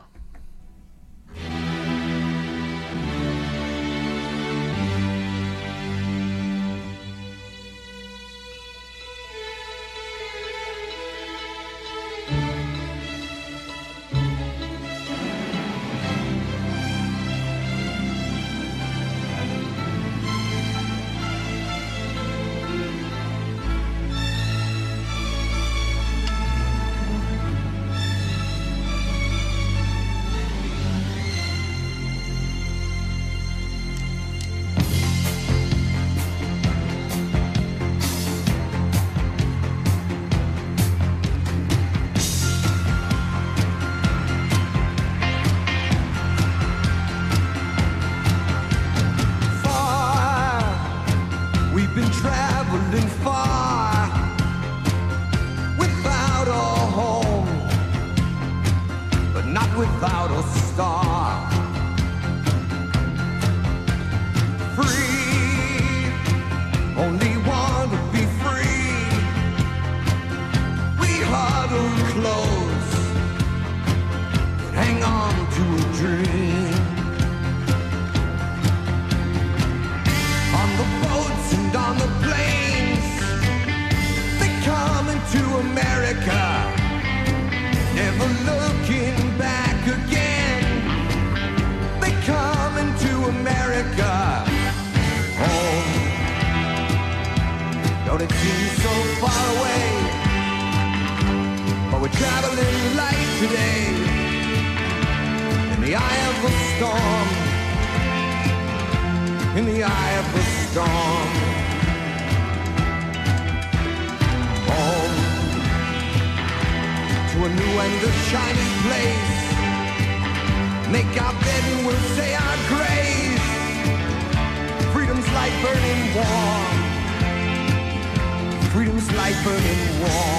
Light 129.22 129.38
burning 129.44 130.02
warm. 130.02 130.31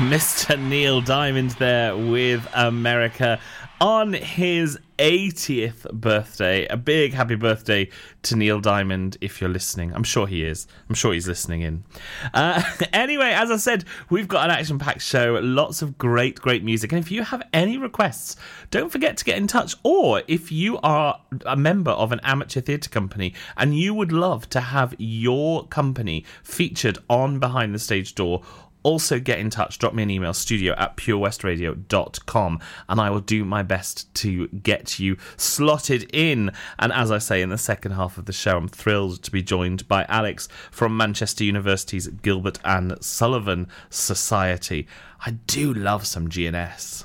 Mr. 0.08 0.58
Neil 0.58 1.02
Diamond 1.02 1.50
there 1.52 1.94
with 1.94 2.48
America 2.54 3.38
on 3.82 4.14
his 4.14 4.78
80th 4.98 5.90
birthday. 5.92 6.66
A 6.68 6.76
big 6.78 7.12
happy 7.12 7.34
birthday 7.34 7.90
to 8.22 8.36
Neil 8.36 8.60
Diamond 8.60 9.18
if 9.20 9.40
you're 9.40 9.50
listening. 9.50 9.92
I'm 9.94 10.02
sure 10.02 10.26
he 10.26 10.42
is. 10.42 10.66
I'm 10.88 10.94
sure 10.94 11.12
he's 11.12 11.28
listening 11.28 11.60
in. 11.60 11.84
Uh, 12.32 12.62
anyway, 12.94 13.32
as 13.32 13.50
I 13.50 13.58
said, 13.58 13.84
we've 14.08 14.26
got 14.26 14.46
an 14.46 14.50
action 14.50 14.78
packed 14.78 15.02
show, 15.02 15.38
lots 15.42 15.82
of 15.82 15.98
great, 15.98 16.40
great 16.40 16.64
music. 16.64 16.92
And 16.92 16.98
if 16.98 17.10
you 17.10 17.22
have 17.22 17.42
any 17.52 17.76
requests, 17.76 18.36
don't 18.70 18.90
forget 18.90 19.18
to 19.18 19.24
get 19.24 19.36
in 19.36 19.46
touch. 19.46 19.74
Or 19.82 20.22
if 20.28 20.50
you 20.50 20.78
are 20.78 21.20
a 21.44 21.56
member 21.56 21.90
of 21.90 22.12
an 22.12 22.20
amateur 22.22 22.62
theatre 22.62 22.90
company 22.90 23.34
and 23.58 23.76
you 23.76 23.92
would 23.92 24.12
love 24.12 24.48
to 24.50 24.60
have 24.60 24.94
your 24.98 25.66
company 25.66 26.24
featured 26.42 26.98
on 27.10 27.38
Behind 27.38 27.74
the 27.74 27.78
Stage 27.78 28.14
Door, 28.14 28.42
also 28.82 29.18
get 29.18 29.38
in 29.38 29.50
touch 29.50 29.78
drop 29.78 29.94
me 29.94 30.02
an 30.02 30.10
email 30.10 30.32
studio 30.32 30.74
at 30.76 30.96
purewestradio.com 30.96 32.60
and 32.88 33.00
i 33.00 33.10
will 33.10 33.20
do 33.20 33.44
my 33.44 33.62
best 33.62 34.12
to 34.14 34.48
get 34.48 34.98
you 34.98 35.16
slotted 35.36 36.08
in 36.14 36.50
and 36.78 36.92
as 36.92 37.10
i 37.10 37.18
say 37.18 37.42
in 37.42 37.48
the 37.50 37.58
second 37.58 37.92
half 37.92 38.18
of 38.18 38.24
the 38.24 38.32
show 38.32 38.56
i'm 38.56 38.68
thrilled 38.68 39.22
to 39.22 39.30
be 39.30 39.42
joined 39.42 39.86
by 39.88 40.04
alex 40.08 40.48
from 40.70 40.96
manchester 40.96 41.44
university's 41.44 42.08
gilbert 42.08 42.58
and 42.64 42.96
sullivan 43.02 43.66
society 43.90 44.86
i 45.26 45.30
do 45.30 45.72
love 45.72 46.06
some 46.06 46.28
gns 46.28 47.04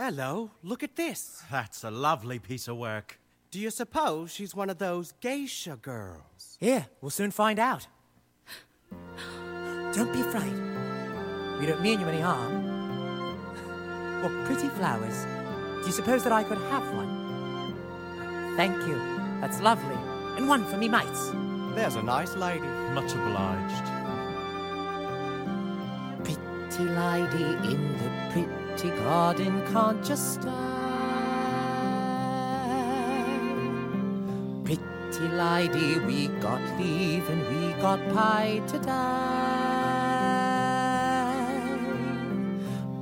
Hello, 0.00 0.52
look 0.62 0.84
at 0.84 0.94
this. 0.94 1.42
That's 1.50 1.82
a 1.82 1.90
lovely 1.90 2.38
piece 2.38 2.68
of 2.68 2.76
work. 2.76 3.18
Do 3.50 3.58
you 3.58 3.68
suppose 3.68 4.30
she's 4.32 4.54
one 4.54 4.70
of 4.70 4.78
those 4.78 5.12
geisha 5.20 5.76
girls? 5.76 6.56
Yeah, 6.60 6.84
we'll 7.00 7.10
soon 7.10 7.30
find 7.32 7.58
out. 7.58 7.88
Don't 9.94 10.12
be 10.12 10.20
afraid. 10.20 10.52
We 11.60 11.66
don't 11.66 11.82
mean 11.82 12.00
you 12.00 12.08
any 12.08 12.20
harm. 12.20 12.66
What 14.22 14.32
pretty 14.46 14.68
flowers. 14.68 15.24
Do 15.80 15.86
you 15.86 15.92
suppose 15.92 16.24
that 16.24 16.32
I 16.32 16.42
could 16.42 16.58
have 16.58 16.82
one? 16.94 17.28
Thank 18.56 18.76
you. 18.88 18.96
That's 19.40 19.60
lovely. 19.60 19.96
And 20.36 20.48
one 20.48 20.64
for 20.64 20.76
me 20.76 20.88
mates. 20.88 21.30
There's 21.76 21.94
a 21.94 22.02
nice 22.02 22.34
lady. 22.34 22.66
Much 22.94 23.12
obliged. 23.12 23.86
Pretty 26.24 26.84
lady 26.84 27.44
in 27.72 27.98
the 27.98 28.10
pretty 28.32 28.90
garden, 28.96 29.62
can't 29.72 30.04
just 30.04 30.34
stand? 30.34 30.54
Pretty 34.64 34.82
lady, 35.16 35.98
we 36.00 36.28
got 36.40 36.60
leave 36.78 37.28
and 37.28 37.42
we 37.48 37.72
got 37.80 37.98
pie 38.12 38.60
today. 38.66 38.88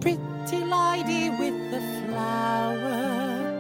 Pretty 0.01 0.65
lady 0.65 1.31
with 1.31 1.71
the 1.73 1.81
flower, 2.07 3.51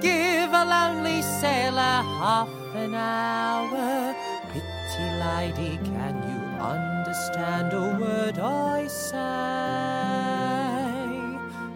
give 0.00 0.52
a 0.52 0.64
lonely 0.64 1.22
sailor 1.22 2.02
half 2.20 2.48
an 2.74 2.94
hour. 2.94 4.14
Pretty 4.50 5.06
lady, 5.26 5.78
can 5.84 6.14
you 6.30 6.40
understand 6.62 7.72
a 7.72 7.98
word 8.00 8.38
I 8.38 8.86
say? 8.88 9.16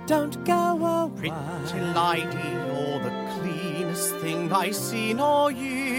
Don't 0.07 0.45
go 0.45 0.63
away. 1.05 1.31
Pretty 1.31 1.81
lady, 1.81 2.49
you're 2.53 3.01
the 3.01 3.13
cleanest 3.39 4.17
thing 4.17 4.53
I've 4.53 4.75
seen 4.75 5.21
all 5.21 5.51
year. 5.51 5.90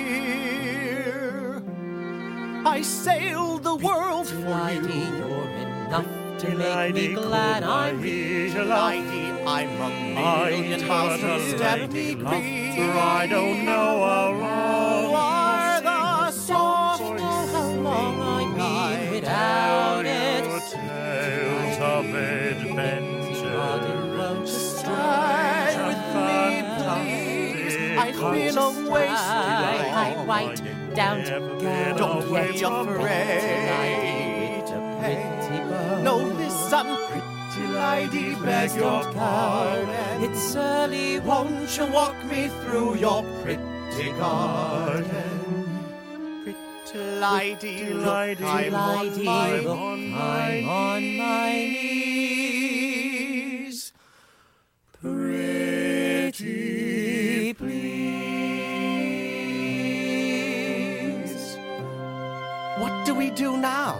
I 2.66 2.82
sailed 2.84 3.64
the 3.64 3.76
world 3.76 4.28
for 4.28 4.72
you. 4.72 5.03
you're 5.18 5.47
enough 5.66 6.05
to 6.39 6.55
make 6.55 6.93
me 6.93 7.14
glad 7.14 7.64
I 7.64 7.89
I'm 7.89 8.01
Lady, 8.01 9.32
I'm 9.45 9.70
a 9.82 9.89
million 10.16 10.88
miles 10.88 11.20
from 11.22 11.41
Stepney 11.57 12.16
Green. 12.16 12.76
For 12.76 12.91
I 12.99 13.28
don't 13.28 13.66
know 13.66 14.03
how 14.05 14.32
You 14.32 14.41
long. 14.41 15.16
are 15.16 15.82
the 15.82 16.32
soft 16.32 17.01
how 17.20 17.72
long 17.82 18.59
I'd 18.59 19.09
be 19.09 19.16
without 19.16 20.05
it. 20.05 20.43
Tales 20.72 21.80
of 21.80 22.05
adventure. 22.14 23.51
Garden 23.51 24.18
won't 24.18 24.41
you 24.41 24.47
stay? 24.47 25.41
Stay 28.22 28.47
in 28.47 28.57
a 28.57 28.70
waste 28.89 29.24
High 29.91 30.24
white 30.26 30.62
down 30.96 31.24
to 31.24 31.39
go. 31.62 31.96
Don't 31.98 32.28
be 32.28 32.62
afraid 32.62 34.66
to 34.68 34.78
pay. 35.00 35.24
No, 36.04 36.18
listen, 36.18 36.88
pretty 37.08 37.68
lady, 37.74 38.36
beg 38.36 38.72
your 38.76 39.04
pardon. 39.14 40.24
It's 40.24 40.56
early, 40.56 41.20
Won't 41.20 41.78
you 41.78 41.86
walk 41.88 42.16
me 42.26 42.48
through 42.48 42.96
your 42.96 43.24
pretty 43.42 44.12
garden? 44.14 45.68
Pretty 46.44 47.00
lady, 47.20 47.94
look, 47.94 48.42
I'm 48.42 48.76
on 48.76 49.08
lady, 49.10 49.24
my 49.24 49.60
look, 49.60 49.78
I'm 49.78 50.14
on 50.70 51.18
my 51.18 51.52
knees. 51.54 52.32
Pretty 55.02 56.81
do 63.42 63.58
now? 63.58 64.00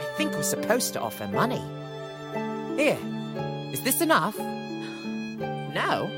I 0.00 0.04
think 0.16 0.32
we're 0.32 0.42
supposed 0.42 0.94
to 0.94 1.00
offer 1.00 1.28
money. 1.28 1.62
Here, 2.76 2.98
is 3.72 3.80
this 3.82 4.00
enough? 4.00 4.36
No? 5.80 6.08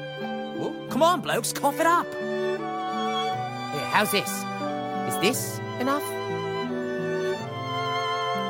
Well, 0.59 0.75
come 0.91 1.03
on, 1.03 1.23
blokes, 1.23 1.51
cough 1.53 1.81
it 1.81 1.87
up. 1.87 2.07
Here, 2.13 3.89
how's 3.95 4.11
this? 4.13 4.31
Is 5.11 5.19
this 5.25 5.59
enough? 5.81 6.07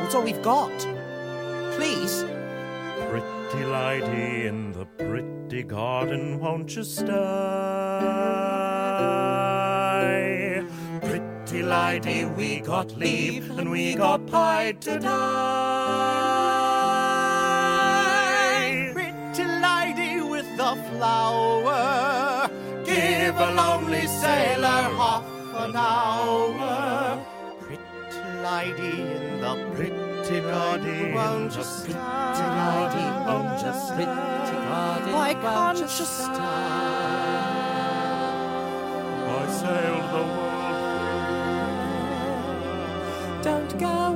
That's 0.01 0.15
all 0.17 0.23
we've 0.23 0.43
got. 0.43 0.77
Please. 1.77 2.25
Pretty 3.11 3.65
lady 3.65 4.47
in 4.49 4.73
the 4.73 4.87
pretty 4.99 5.63
garden, 5.63 6.41
won't 6.41 6.75
you 6.75 6.83
stay? 6.83 7.07
Pretty 11.47 11.63
lady, 11.63 12.23
eh, 12.23 12.27
we 12.37 12.59
got 12.59 12.91
leave 12.97 13.57
and 13.57 13.71
we 13.71 13.95
got 13.95 14.27
paid 14.27 14.81
today. 14.81 15.07
Pretty 18.93 19.45
lady 19.45 20.23
with 20.29 20.49
the 20.57 20.75
flower, 20.91 22.51
give 22.85 23.37
a 23.39 23.53
lonely 23.55 24.09
sailor 24.09 24.91
half 24.99 25.23
an 25.63 25.77
hour. 25.77 27.25
Pretty 27.61 28.23
lady 28.43 29.03
in 29.03 29.41
the 29.41 29.55
pretty 29.77 30.41
garden, 30.41 31.15
won't 31.15 31.53
stay? 31.53 31.93
Pretty 31.93 32.49
lady, 32.67 33.07
won't 33.25 33.63
pretty 33.95 34.59
garden, 34.67 35.13
Why 35.13 35.31
can't 35.35 35.79
stay? 35.79 36.43
I 39.29 39.47
sailed 39.49 40.11
the 40.11 40.23
world 40.35 40.56
Don't 43.79 44.16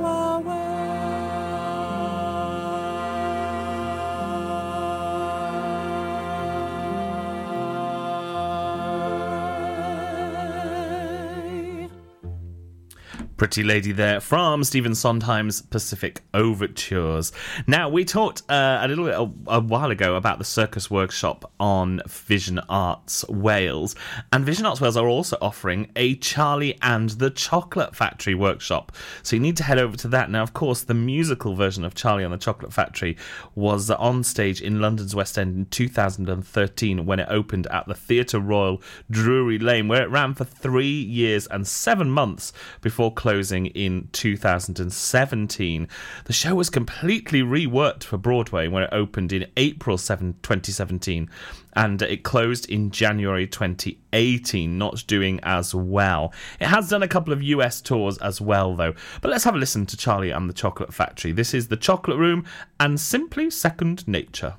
Pretty 13.41 13.63
Lady 13.63 13.91
there 13.91 14.19
from 14.19 14.63
Stephen 14.63 14.93
Sondheim's 14.93 15.63
Pacific 15.63 16.21
Overtures. 16.31 17.31
Now, 17.65 17.89
we 17.89 18.05
talked 18.05 18.43
uh, 18.47 18.77
a 18.83 18.87
little 18.87 19.05
bit 19.05 19.15
a, 19.15 19.55
a 19.55 19.59
while 19.59 19.89
ago 19.89 20.13
about 20.13 20.37
the 20.37 20.45
Circus 20.45 20.91
Workshop 20.91 21.51
on 21.59 22.03
Vision 22.07 22.59
Arts 22.69 23.27
Wales, 23.29 23.95
and 24.31 24.45
Vision 24.45 24.67
Arts 24.67 24.79
Wales 24.79 24.95
are 24.95 25.07
also 25.07 25.37
offering 25.41 25.89
a 25.95 26.17
Charlie 26.17 26.77
and 26.83 27.09
the 27.09 27.31
Chocolate 27.31 27.95
Factory 27.95 28.35
workshop. 28.35 28.91
So 29.23 29.35
you 29.35 29.41
need 29.41 29.57
to 29.57 29.63
head 29.63 29.79
over 29.79 29.97
to 29.97 30.07
that. 30.09 30.29
Now, 30.29 30.43
of 30.43 30.53
course, 30.53 30.83
the 30.83 30.93
musical 30.93 31.55
version 31.55 31.83
of 31.83 31.95
Charlie 31.95 32.23
and 32.23 32.31
the 32.31 32.37
Chocolate 32.37 32.71
Factory 32.71 33.17
was 33.55 33.89
on 33.89 34.23
stage 34.23 34.61
in 34.61 34.79
London's 34.79 35.15
West 35.15 35.39
End 35.39 35.57
in 35.57 35.65
2013 35.65 37.07
when 37.07 37.19
it 37.19 37.27
opened 37.27 37.65
at 37.67 37.87
the 37.87 37.95
Theatre 37.95 38.39
Royal 38.39 38.83
Drury 39.09 39.57
Lane, 39.57 39.87
where 39.87 40.03
it 40.03 40.11
ran 40.11 40.35
for 40.35 40.43
three 40.43 41.01
years 41.01 41.47
and 41.47 41.67
seven 41.67 42.11
months 42.11 42.53
before 42.81 43.11
closing 43.11 43.30
in 43.39 44.09
2017. 44.11 45.87
The 46.25 46.33
show 46.33 46.55
was 46.55 46.69
completely 46.69 47.41
reworked 47.41 48.03
for 48.03 48.17
Broadway 48.17 48.67
when 48.67 48.83
it 48.83 48.89
opened 48.91 49.31
in 49.31 49.47
April 49.55 49.97
7, 49.97 50.35
2017 50.41 51.29
and 51.73 52.01
it 52.01 52.23
closed 52.23 52.69
in 52.69 52.91
January 52.91 53.47
2018, 53.47 54.77
not 54.77 55.05
doing 55.07 55.39
as 55.43 55.73
well. 55.73 56.33
It 56.59 56.67
has 56.67 56.89
done 56.89 57.03
a 57.03 57.07
couple 57.07 57.33
of 57.33 57.41
US 57.41 57.81
tours 57.81 58.17
as 58.17 58.41
well, 58.41 58.75
though. 58.75 58.93
But 59.21 59.31
let's 59.31 59.43
have 59.45 59.55
a 59.55 59.57
listen 59.57 59.85
to 59.87 59.97
Charlie 59.97 60.31
and 60.31 60.49
the 60.49 60.53
Chocolate 60.53 60.93
Factory. 60.93 61.31
This 61.31 61.53
is 61.53 61.69
The 61.69 61.77
Chocolate 61.77 62.17
Room 62.17 62.45
and 62.79 62.99
Simply 62.99 63.49
Second 63.49 64.07
Nature. 64.07 64.55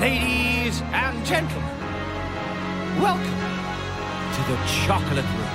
Ladies 0.00 0.82
and 0.92 1.26
gentlemen, 1.26 1.62
welcome 3.00 3.55
to 4.36 4.42
the 4.42 4.58
chocolate 4.84 5.24
room. 5.24 5.48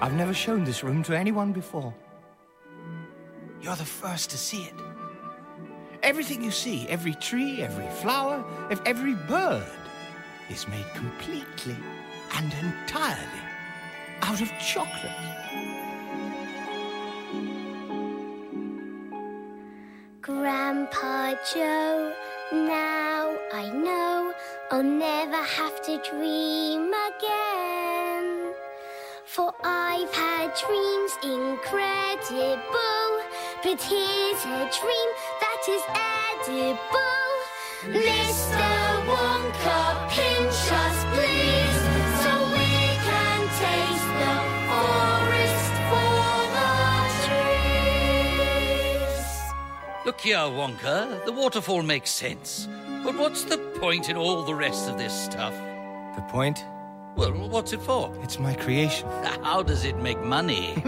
I've 0.00 0.14
never 0.14 0.32
shown 0.32 0.64
this 0.64 0.82
room 0.82 1.02
to 1.02 1.14
anyone 1.14 1.52
before. 1.52 1.94
You're 3.60 3.76
the 3.76 3.84
first 3.84 4.30
to 4.30 4.38
see 4.38 4.62
it. 4.62 4.74
Everything 6.02 6.42
you 6.42 6.50
see, 6.50 6.88
every 6.88 7.12
tree, 7.12 7.60
every 7.60 7.86
flower, 8.00 8.42
every 8.86 9.14
bird, 9.14 9.66
is 10.48 10.66
made 10.66 10.86
completely 10.94 11.76
and 12.36 12.50
entirely 12.62 13.42
out 14.22 14.40
of 14.40 14.50
chocolate. 14.58 15.12
Grandpa 20.22 21.34
Joe, 21.52 22.14
now 22.50 23.36
I 23.52 23.70
know 23.70 24.32
I'll 24.70 24.82
never 24.82 25.42
have 25.42 25.82
to 25.82 25.98
dream 26.10 26.88
again. 26.88 28.54
For 29.26 29.52
I've 29.62 30.12
had 30.14 30.54
dreams 30.54 31.12
incredible, 31.22 32.62
but 33.62 33.82
here's 33.82 34.44
a 34.44 34.70
dream 34.80 35.10
that 35.40 35.68
is 35.68 35.82
edible. 36.40 37.34
Mr. 37.84 39.04
Wonka, 39.06 40.08
pinch 40.08 40.72
us, 40.72 40.98
please, 41.12 41.80
so 42.22 42.32
we 42.56 42.72
can 43.04 43.40
taste 43.60 44.10
the 44.22 44.36
forest 44.70 45.74
for 45.90 46.24
the 46.56 46.72
trees. 49.12 49.24
Look 50.06 50.20
here, 50.20 50.38
Wonka. 50.38 51.22
The 51.26 51.32
waterfall 51.32 51.82
makes 51.82 52.10
sense. 52.10 52.66
But 53.04 53.18
what's 53.18 53.44
the 53.44 53.58
point 53.58 54.08
in 54.08 54.16
all 54.16 54.42
the 54.44 54.54
rest 54.54 54.88
of 54.88 54.96
this 54.96 55.12
stuff? 55.12 55.54
The 56.16 56.22
point? 56.22 56.64
Well, 57.16 57.32
what's 57.48 57.72
it 57.74 57.82
for? 57.82 58.10
It's 58.22 58.38
my 58.38 58.54
creation. 58.54 59.06
How 59.42 59.62
does 59.62 59.84
it 59.84 59.96
make 59.98 60.20
money? 60.22 60.74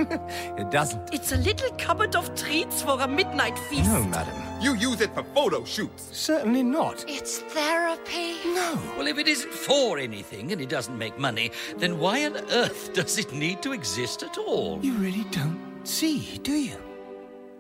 It 0.59 0.71
doesn't. 0.71 1.13
It's 1.13 1.33
a 1.33 1.37
little 1.37 1.71
cupboard 1.77 2.17
of 2.17 2.35
treats 2.35 2.81
for 2.81 2.99
a 3.01 3.07
midnight 3.07 3.59
feast. 3.59 3.91
No, 3.91 4.03
madam. 4.05 4.35
You 4.61 4.75
use 4.75 5.03
it 5.03 5.15
for 5.15 5.23
photo 5.35 5.63
shoots. 5.65 6.09
Certainly 6.13 6.63
not. 6.63 7.05
It's 7.07 7.41
therapy. 7.41 8.37
No. 8.47 8.81
well, 8.97 9.07
if 9.07 9.19
it 9.19 9.29
isn't 9.29 9.53
for 9.53 9.99
anything 9.99 10.53
and 10.53 10.61
it 10.63 10.71
doesn't 10.71 10.97
make 10.97 11.19
money, 11.19 11.53
then 11.77 11.99
why 11.99 12.25
on 12.25 12.37
earth 12.51 12.95
does 12.95 13.19
it 13.19 13.33
need 13.33 13.63
to 13.63 13.73
exist 13.73 14.23
at 14.23 14.39
all? 14.39 14.81
You 14.83 14.95
really 14.95 15.25
don't 15.31 15.83
see, 15.85 16.39
do 16.39 16.53
you? 16.55 16.79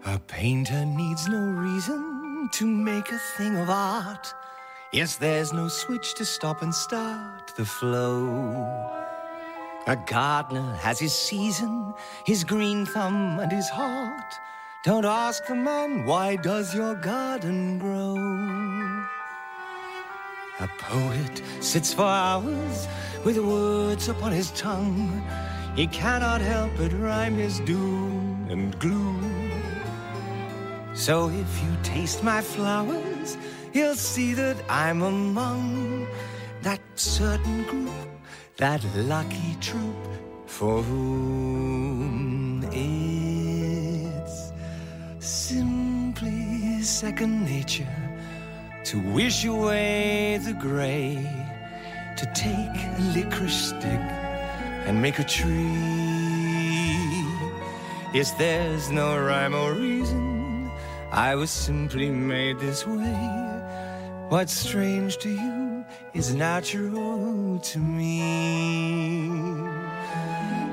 A 0.07 0.19
painter 0.19 0.85
needs 0.87 1.29
no 1.29 1.39
reason 1.39 2.49
to 2.55 2.67
make 2.67 3.13
a 3.13 3.19
thing 3.37 3.57
of 3.59 3.69
art. 3.69 4.33
Yes, 4.93 5.17
there's 5.17 5.53
no 5.53 5.67
switch 5.67 6.15
to 6.15 6.25
stop 6.25 6.63
and 6.63 6.73
start 6.73 7.53
the 7.57 7.65
flow. 7.65 8.65
A 9.89 9.97
gardener 9.97 10.75
has 10.77 11.01
his 11.01 11.13
season, 11.13 11.93
his 12.25 12.45
green 12.45 12.87
thumb 12.87 13.41
and 13.41 13.51
his 13.51 13.69
heart. 13.69 14.33
Don't 14.85 15.05
ask 15.05 15.45
the 15.47 15.57
man, 15.57 16.07
why 16.07 16.37
does 16.37 16.73
your 16.73 16.95
garden 16.95 17.79
grow? 17.79 18.17
A 20.61 20.69
poet 20.79 21.43
sits 21.61 21.93
for 21.93 22.05
hours 22.05 22.87
with 23.25 23.39
words 23.39 24.09
upon 24.09 24.31
his 24.31 24.53
tongue. 24.53 25.21
He 25.75 25.89
cannot 25.89 26.41
help 26.41 26.71
but 26.77 26.93
rhyme 26.93 27.35
his 27.35 27.59
doom 27.61 28.47
and 28.49 28.79
gloom. 28.79 29.51
So 30.95 31.29
if 31.29 31.63
you 31.63 31.77
taste 31.83 32.23
my 32.23 32.41
flowers, 32.41 33.37
you'll 33.77 33.95
see 33.95 34.33
that 34.33 34.57
I'm 34.71 35.03
among 35.03 36.07
that 36.63 36.81
certain 36.95 37.63
group, 37.65 37.91
that 38.57 38.83
lucky 38.95 39.55
troop 39.61 40.03
for 40.47 40.83
whom 40.83 42.65
it's 42.73 44.53
simply 45.21 46.81
second 46.81 47.45
nature 47.45 47.99
to 48.85 48.99
wish 49.13 49.45
away 49.45 50.39
the 50.43 50.55
gray, 50.55 51.19
to 52.17 52.25
take 52.35 52.77
a 52.97 53.01
licorice 53.15 53.69
stick 53.69 54.05
and 54.87 55.03
make 55.03 55.19
a 55.19 55.25
tree. 55.25 55.67
Yes, 58.15 58.31
there's 58.39 58.91
no 58.91 59.19
rhyme 59.19 59.55
or 59.55 59.75
reason. 59.75 60.71
I 61.13 61.35
was 61.35 61.51
simply 61.51 62.09
made 62.09 62.59
this 62.59 62.87
way. 62.87 63.56
What's 64.29 64.55
strange 64.55 65.19
to 65.19 65.29
you 65.29 65.85
is 66.13 66.35
natural 66.35 67.61
to 67.61 67.79
me. 67.79 69.31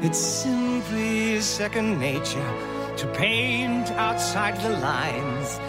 It's 0.01 0.17
simply 0.17 1.39
second 1.39 1.99
nature 1.99 2.53
to 2.97 3.07
paint 3.13 3.91
outside 3.91 4.57
the 4.57 4.69
lines. 4.79 5.59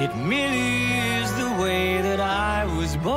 It 0.00 0.16
merely 0.16 0.84
is 1.20 1.30
the 1.34 1.50
way 1.62 2.00
that 2.00 2.18
I 2.18 2.64
was 2.78 2.96
born. 2.96 3.14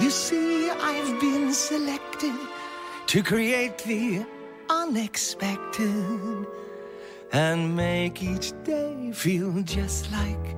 You 0.00 0.08
see, 0.08 0.70
I've 0.70 1.20
been 1.20 1.52
selected 1.52 2.32
to 3.08 3.22
create 3.22 3.76
the 3.76 4.24
unexpected 4.70 6.46
and 7.32 7.76
make 7.76 8.22
each 8.22 8.54
day 8.64 9.12
feel 9.12 9.60
just 9.64 10.10
like 10.10 10.56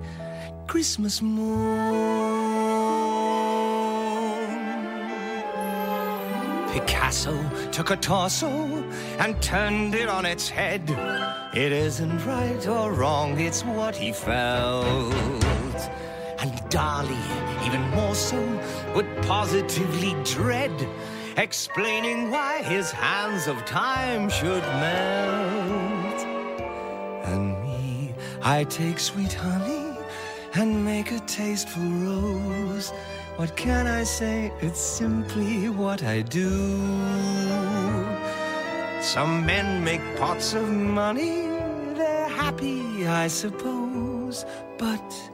Christmas 0.69 1.23
morn. 1.23 1.49
Picasso 6.71 7.35
took 7.73 7.91
a 7.91 7.97
torso 7.97 8.51
and 9.19 9.41
turned 9.41 9.95
it 9.95 10.11
on 10.11 10.27
its 10.27 10.51
head. 10.51 10.83
It 11.55 11.73
isn't 11.73 12.27
right 12.27 12.69
or 12.69 12.93
wrong, 12.93 13.41
it's 13.41 13.65
what 13.65 13.97
he 13.97 14.13
felt. 14.13 15.15
And 16.39 16.53
Dali, 16.69 17.67
even 17.67 17.81
more 17.93 18.15
so, 18.15 18.39
would 18.95 19.09
positively 19.23 20.15
dread 20.23 20.87
explaining 21.39 22.31
why 22.31 22.63
his 22.63 22.91
hands 22.91 23.47
of 23.47 23.65
time 23.65 24.29
should 24.29 24.63
melt. 24.85 26.21
And 27.25 27.59
me, 27.63 28.13
I 28.43 28.65
take 28.65 29.01
sweet 29.01 29.33
honey 29.33 29.78
and 30.55 30.85
make 30.85 31.13
a 31.13 31.21
tasteful 31.21 31.83
rose. 31.83 32.93
What 33.37 33.57
can 33.57 33.87
I 33.87 34.05
say? 34.05 34.53
It's 34.61 34.81
simply 34.81 35.69
what 35.69 36.03
I 36.03 36.23
do. 36.23 36.51
Some 39.01 39.47
men 39.47 39.85
make 39.85 40.03
pots 40.17 40.55
of 40.55 40.69
money, 40.69 41.47
they're 41.95 42.29
happy, 42.29 43.07
I 43.07 43.29
suppose. 43.29 44.45
But 44.77 45.31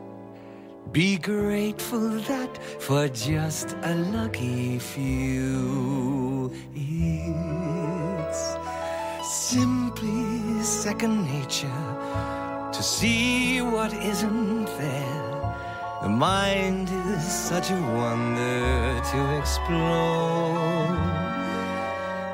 be 0.92 1.16
grateful 1.16 2.08
that 2.28 2.58
for 2.78 3.08
just 3.08 3.74
a 3.82 3.94
lucky 3.94 4.78
few, 4.78 6.52
it's 6.74 8.56
simply 9.22 10.62
second 10.62 11.24
nature 11.24 12.43
see 12.84 13.62
what 13.62 13.94
isn't 13.94 14.66
there. 14.76 15.56
The 16.02 16.08
mind 16.10 16.90
is 16.90 17.24
such 17.24 17.70
a 17.70 17.80
wonder 17.80 19.00
to 19.12 19.38
explore. 19.38 20.92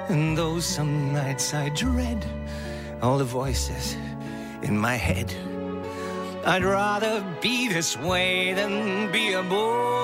And 0.08 0.36
though 0.36 0.58
some 0.58 1.12
nights 1.12 1.54
I 1.54 1.68
dread 1.68 2.26
all 3.00 3.18
the 3.18 3.24
voices 3.24 3.96
in 4.62 4.76
my 4.76 4.96
head, 4.96 5.32
I'd 6.44 6.64
rather 6.64 7.24
be 7.40 7.68
this 7.68 7.96
way 7.96 8.52
than 8.52 9.12
be 9.12 9.34
a 9.34 9.42
bore. 9.44 10.00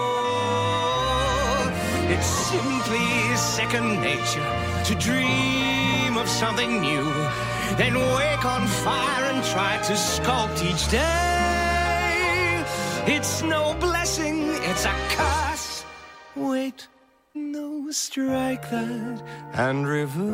It's 2.09 2.27
simply 2.27 3.37
second 3.37 4.01
nature 4.01 4.53
to 4.85 4.95
dream 4.95 6.17
of 6.17 6.29
something 6.29 6.81
new, 6.81 7.11
then 7.77 7.95
wake 7.95 8.45
on 8.45 8.67
fire 8.67 9.25
and 9.33 9.45
try 9.45 9.77
to 9.89 9.93
sculpt 9.93 10.63
each 10.65 10.89
day. 10.91 12.65
It's 13.07 13.43
no 13.43 13.75
blessing, 13.75 14.49
it's 14.71 14.85
a 14.85 14.95
curse. 15.11 15.85
Wait, 16.35 16.89
no, 17.35 17.91
strike 17.91 18.71
that 18.71 19.23
and 19.55 19.87
reverse. 19.87 20.27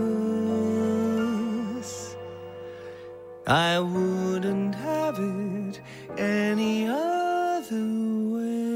I 3.47 3.79
wouldn't 3.81 4.75
have 4.77 5.19
it 5.19 5.81
any 6.17 6.87
other 6.87 7.85
way. 8.35 8.72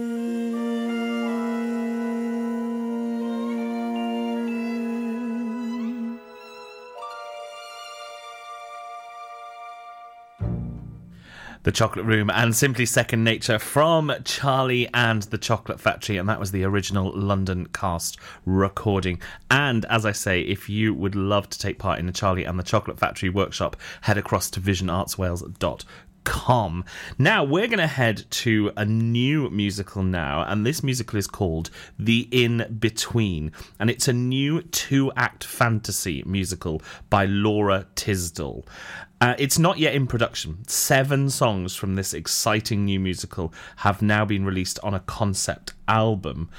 The 11.67 11.73
Chocolate 11.73 12.07
Room 12.07 12.31
and 12.31 12.55
Simply 12.55 12.87
Second 12.87 13.25
Nature 13.25 13.59
from 13.59 14.13
Charlie 14.25 14.89
and 14.95 15.23
the 15.23 15.37
Chocolate 15.37 15.81
Factory, 15.81 16.17
and 16.17 16.29
that 16.29 16.39
was 16.39 16.53
the 16.53 16.63
original 16.63 17.11
London 17.11 17.67
cast 17.73 18.21
recording. 18.45 19.21
And 19.51 19.85
as 19.87 20.07
I 20.07 20.13
say, 20.13 20.43
if 20.43 20.69
you 20.69 20.95
would 20.95 21.17
love 21.17 21.51
to 21.51 21.59
take 21.59 21.81
part 21.81 21.99
in 21.99 22.07
the 22.07 22.13
Charlie 22.13 22.45
and 22.45 22.57
the 22.57 22.63
Chocolate 22.63 23.01
Factory 23.01 23.31
workshop, 23.31 23.75
head 24.03 24.17
across 24.17 24.49
to 24.51 24.61
visionartswales.com. 24.61 25.79
Now 27.19 27.45
we're 27.45 27.67
going 27.67 27.79
to 27.79 27.87
head 27.87 28.25
to 28.31 28.73
a 28.77 28.85
new 28.85 29.49
musical 29.51 30.03
now, 30.03 30.45
and 30.47 30.67
this 30.67 30.83
musical 30.83 31.19
is 31.19 31.27
called 31.27 31.71
The 31.99 32.29
In 32.31 32.77
Between, 32.79 33.53
and 33.79 33.89
it's 33.89 34.09
a 34.09 34.13
new 34.13 34.63
two-act 34.63 35.45
fantasy 35.45 36.23
musical 36.27 36.83
by 37.09 37.25
Laura 37.25 37.87
Tisdall. 37.95 38.67
Uh, 39.21 39.35
it's 39.39 39.59
not 39.59 39.79
yet 39.79 39.95
in 39.95 40.07
production. 40.07 40.59
Seven 40.69 41.31
songs 41.31 41.75
from 41.75 41.95
this 41.95 42.13
exciting 42.13 42.85
new 42.85 43.01
musical 43.01 43.55
have 43.77 44.03
now 44.03 44.27
been 44.27 44.45
released 44.45 44.79
on 44.83 44.93
a 44.93 45.01
concept 45.01 45.73
album, 45.89 46.51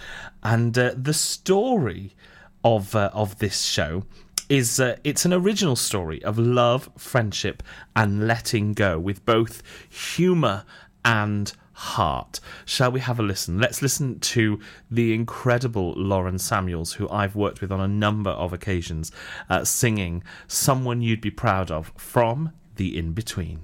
and 0.42 0.78
uh, 0.78 0.94
the 0.96 1.14
story 1.14 2.16
of 2.64 2.96
uh, 2.96 3.12
of 3.14 3.38
this 3.38 3.62
show 3.64 4.04
is 4.50 4.80
uh, 4.80 4.96
it's 5.04 5.26
an 5.26 5.34
original 5.34 5.76
story 5.76 6.24
of 6.24 6.38
love, 6.38 6.90
friendship, 6.98 7.64
and 7.96 8.28
letting 8.28 8.74
go, 8.74 9.00
with 9.00 9.26
both 9.26 9.62
humour 9.90 10.64
and 11.04 11.54
heart. 11.74 12.40
Shall 12.66 12.92
we 12.92 13.00
have 13.02 13.20
a 13.20 13.24
listen? 13.24 13.60
Let's 13.60 13.82
listen 13.82 14.20
to 14.20 14.60
the 14.90 15.14
incredible 15.14 15.94
Lauren 15.94 16.40
Samuels, 16.40 16.94
who 16.94 17.08
I've 17.10 17.36
worked 17.36 17.62
with 17.62 17.72
on 17.72 17.80
a 17.80 17.88
number 17.88 18.32
of 18.32 18.52
occasions, 18.52 19.12
uh, 19.50 19.64
singing 19.64 20.24
Someone 20.48 21.02
You'd 21.02 21.22
Be 21.22 21.32
Proud 21.32 21.70
of 21.70 21.92
from 21.96 22.52
The 22.78 22.98
In 22.98 23.14
Between. 23.14 23.62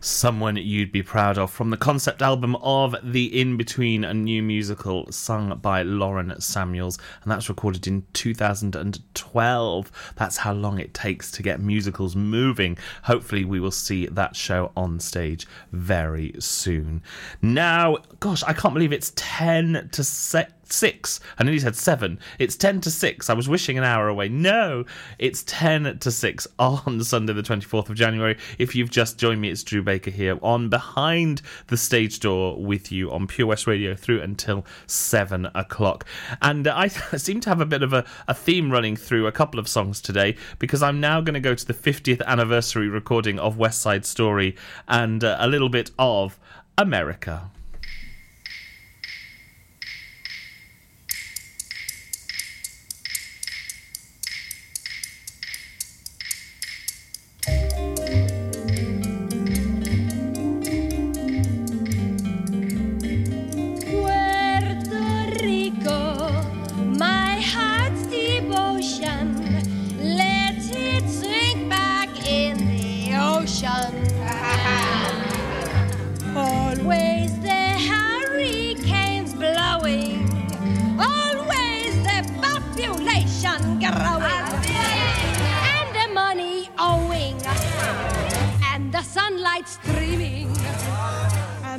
Someone 0.00 0.56
you'd 0.56 0.92
be 0.92 1.02
proud 1.02 1.38
of 1.38 1.50
from 1.50 1.70
the 1.70 1.76
concept 1.76 2.22
album 2.22 2.54
of 2.56 2.94
The 3.02 3.40
In 3.40 3.56
Between, 3.56 4.04
a 4.04 4.14
new 4.14 4.42
musical 4.42 5.10
sung 5.10 5.58
by 5.58 5.82
Lauren 5.82 6.40
Samuels, 6.40 6.98
and 7.22 7.32
that's 7.32 7.48
recorded 7.48 7.86
in 7.86 8.06
2012. 8.12 10.12
That's 10.16 10.36
how 10.36 10.52
long 10.52 10.78
it 10.78 10.94
takes 10.94 11.30
to 11.32 11.42
get 11.42 11.60
musicals 11.60 12.14
moving. 12.14 12.78
Hopefully, 13.02 13.44
we 13.44 13.58
will 13.58 13.72
see 13.72 14.06
that 14.06 14.36
show 14.36 14.70
on 14.76 15.00
stage 15.00 15.46
very 15.72 16.32
soon. 16.38 17.02
Now, 17.42 17.98
gosh, 18.20 18.44
I 18.44 18.52
can't 18.52 18.74
believe 18.74 18.92
it's 18.92 19.12
10 19.16 19.88
to 19.92 20.04
6 20.04 20.52
six. 20.72 21.20
I 21.38 21.44
he 21.44 21.58
said 21.58 21.76
seven. 21.76 22.18
It's 22.38 22.56
ten 22.56 22.80
to 22.82 22.90
six. 22.90 23.30
I 23.30 23.34
was 23.34 23.48
wishing 23.48 23.78
an 23.78 23.84
hour 23.84 24.08
away. 24.08 24.28
No, 24.28 24.84
it's 25.18 25.42
ten 25.44 25.98
to 25.98 26.10
six 26.10 26.46
on 26.58 27.02
Sunday, 27.08 27.32
the 27.32 27.42
24th 27.42 27.88
of 27.88 27.96
January. 27.96 28.36
If 28.58 28.74
you've 28.74 28.90
just 28.90 29.18
joined 29.18 29.40
me, 29.40 29.50
it's 29.50 29.62
Drew 29.62 29.82
Baker 29.82 30.10
here 30.10 30.38
on 30.42 30.68
Behind 30.68 31.42
the 31.68 31.76
Stage 31.76 32.20
Door 32.20 32.62
with 32.62 32.92
you 32.92 33.10
on 33.10 33.26
Pure 33.26 33.48
West 33.48 33.66
Radio 33.66 33.94
through 33.94 34.20
until 34.20 34.64
seven 34.86 35.48
o'clock. 35.54 36.04
And 36.42 36.66
I 36.66 36.88
seem 37.16 37.40
to 37.40 37.48
have 37.48 37.60
a 37.60 37.66
bit 37.66 37.82
of 37.82 37.92
a, 37.92 38.04
a 38.26 38.34
theme 38.34 38.70
running 38.70 38.96
through 38.96 39.26
a 39.26 39.32
couple 39.32 39.58
of 39.60 39.68
songs 39.68 40.00
today 40.00 40.36
because 40.58 40.82
I'm 40.82 41.00
now 41.00 41.20
going 41.20 41.34
to 41.34 41.40
go 41.40 41.54
to 41.54 41.66
the 41.66 41.74
50th 41.74 42.24
anniversary 42.26 42.88
recording 42.88 43.38
of 43.38 43.58
West 43.58 43.80
Side 43.80 44.04
Story 44.04 44.56
and 44.86 45.24
uh, 45.24 45.36
a 45.38 45.48
little 45.48 45.68
bit 45.68 45.90
of 45.98 46.38
America. 46.76 47.50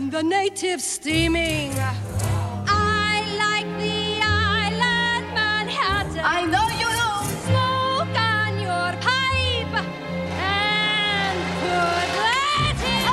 The 0.10 0.24
natives 0.24 0.84
steaming. 0.84 1.72
I 2.68 3.24
like 3.38 3.68
the 3.78 4.20
island 4.24 5.28
Manhattan. 5.36 6.22
I 6.24 6.46
know 6.46 6.68
you 6.82 6.90
do. 6.90 7.10
Smoke 7.46 8.18
on 8.18 8.60
your 8.60 8.92
pipe 9.06 9.76
and 10.34 11.38
put 11.62 12.08
that 12.18 12.78
in. 12.96 13.06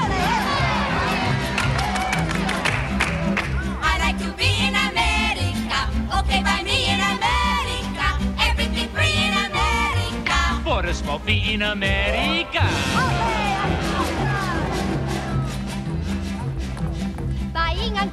I 3.82 3.98
like 4.00 4.18
to 4.24 4.30
be 4.40 4.50
in 4.66 4.74
America. 4.88 5.78
Okay, 6.20 6.40
by 6.42 6.62
me 6.64 6.78
in 6.94 7.00
America. 7.16 8.06
Everything 8.40 8.88
free 8.88 9.16
in 9.26 9.34
America. 9.50 10.38
For 10.64 10.80
a 10.86 10.94
smoke 10.94 11.24
me 11.26 11.52
in 11.52 11.62
America. 11.62 12.64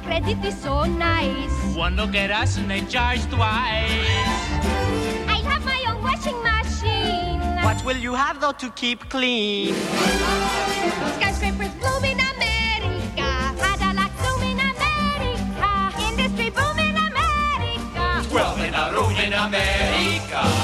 Credit 0.04 0.44
is 0.44 0.56
so 0.60 0.84
nice. 0.84 1.50
One 1.74 1.96
look 1.96 2.14
at 2.14 2.30
us 2.30 2.56
and 2.58 2.70
they 2.70 2.82
charge 2.82 3.24
twice. 3.26 3.90
I 5.34 5.40
have 5.48 5.64
my 5.64 5.80
own 5.88 6.02
washing 6.02 6.40
machine. 6.42 7.40
What 7.64 7.82
will 7.84 7.96
you 7.96 8.14
have 8.14 8.40
though 8.40 8.52
to 8.52 8.70
keep 8.70 9.08
clean? 9.08 9.74
Skyscrapers 11.16 11.74
bloom 11.80 12.04
in 12.04 12.20
America. 12.34 13.28
Cadillac 13.62 14.12
zoom 14.22 14.42
in 14.50 14.60
America. 14.72 15.70
Industry 16.08 16.50
boom 16.50 16.78
in 16.78 16.96
America. 17.08 18.28
Twelve 18.28 18.60
in 18.60 18.74
a 18.74 18.92
room 18.92 19.12
in 19.24 19.32
America. 19.32 20.63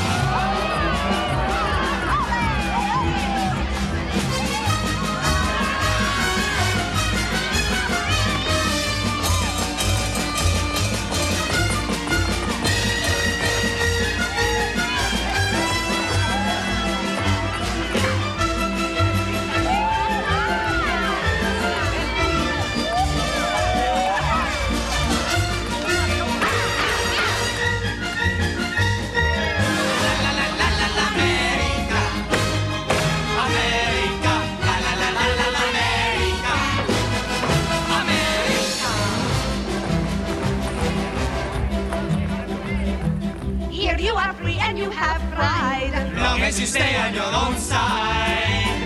stay 46.71 46.95
on 46.95 47.13
your 47.13 47.31
own 47.43 47.55
side. 47.57 48.79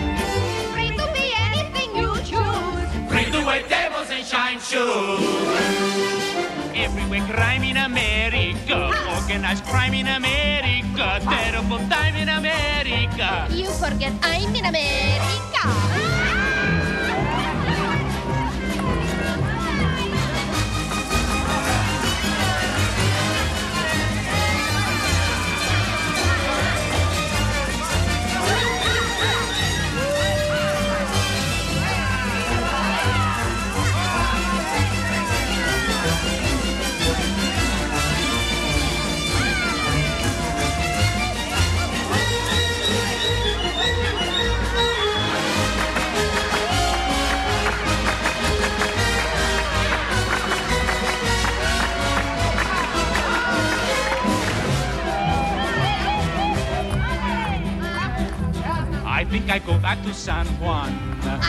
Free 0.74 0.90
to 0.98 1.06
be 1.14 1.26
anything 1.48 1.90
you 2.02 2.10
choose. 2.26 2.90
Free 3.12 3.30
to 3.30 3.46
wear 3.46 3.62
devils 3.70 4.10
and 4.10 4.26
shine 4.26 4.60
shoes. 4.60 5.22
Everywhere 6.74 7.26
crime 7.30 7.64
in 7.64 7.78
America, 7.78 8.90
ah. 8.90 9.22
organized 9.22 9.64
crime 9.66 9.94
in 9.94 10.08
America, 10.08 11.22
terrible 11.30 11.82
time 11.94 12.16
in 12.16 12.30
America. 12.30 13.30
You 13.54 13.70
forget 13.70 14.14
I'm 14.24 14.56
in 14.56 14.66
America. 14.66 15.64
Ah! 15.66 16.45
Think 59.40 59.52
I 59.52 59.60
go 59.60 59.78
back 59.80 60.02
to 60.04 60.14
San 60.14 60.48
Juan. 60.62 60.92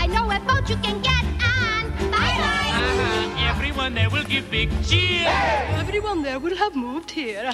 I 0.02 0.08
know 0.08 0.28
a 0.28 0.40
boat 0.40 0.68
you 0.68 0.76
can 0.78 1.00
get 1.02 1.24
on. 1.56 1.84
Bye 2.10 2.34
bye. 2.42 2.70
Uh, 2.74 3.50
everyone 3.50 3.94
there 3.94 4.10
will 4.10 4.24
give 4.24 4.50
big 4.50 4.70
cheer. 4.84 5.28
Everyone 5.82 6.20
there 6.22 6.40
will 6.40 6.56
have 6.56 6.74
moved 6.74 7.12
here. 7.12 7.52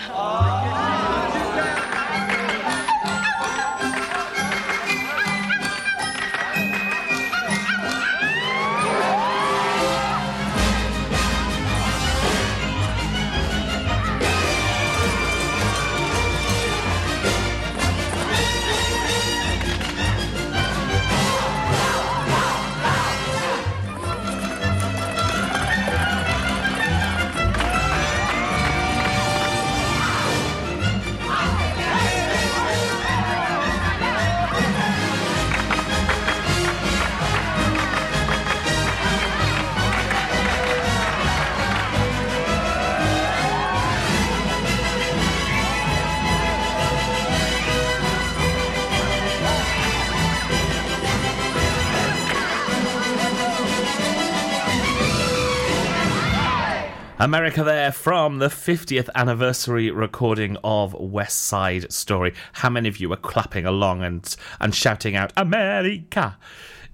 America 57.23 57.63
there 57.63 57.93
from 57.93 58.41
the 58.41 58.49
50th 58.49 59.09
anniversary 59.15 59.93
recording 59.93 60.57
of 60.65 60.93
West 60.95 61.43
Side 61.43 61.93
Story. 61.93 62.35
How 62.55 62.69
many 62.69 62.89
of 62.89 62.97
you 62.97 63.09
were 63.09 63.17
clapping 63.17 63.65
along 63.65 64.03
and, 64.03 64.37
and 64.59 64.75
shouting 64.75 65.15
out, 65.15 65.33
America? 65.37 66.37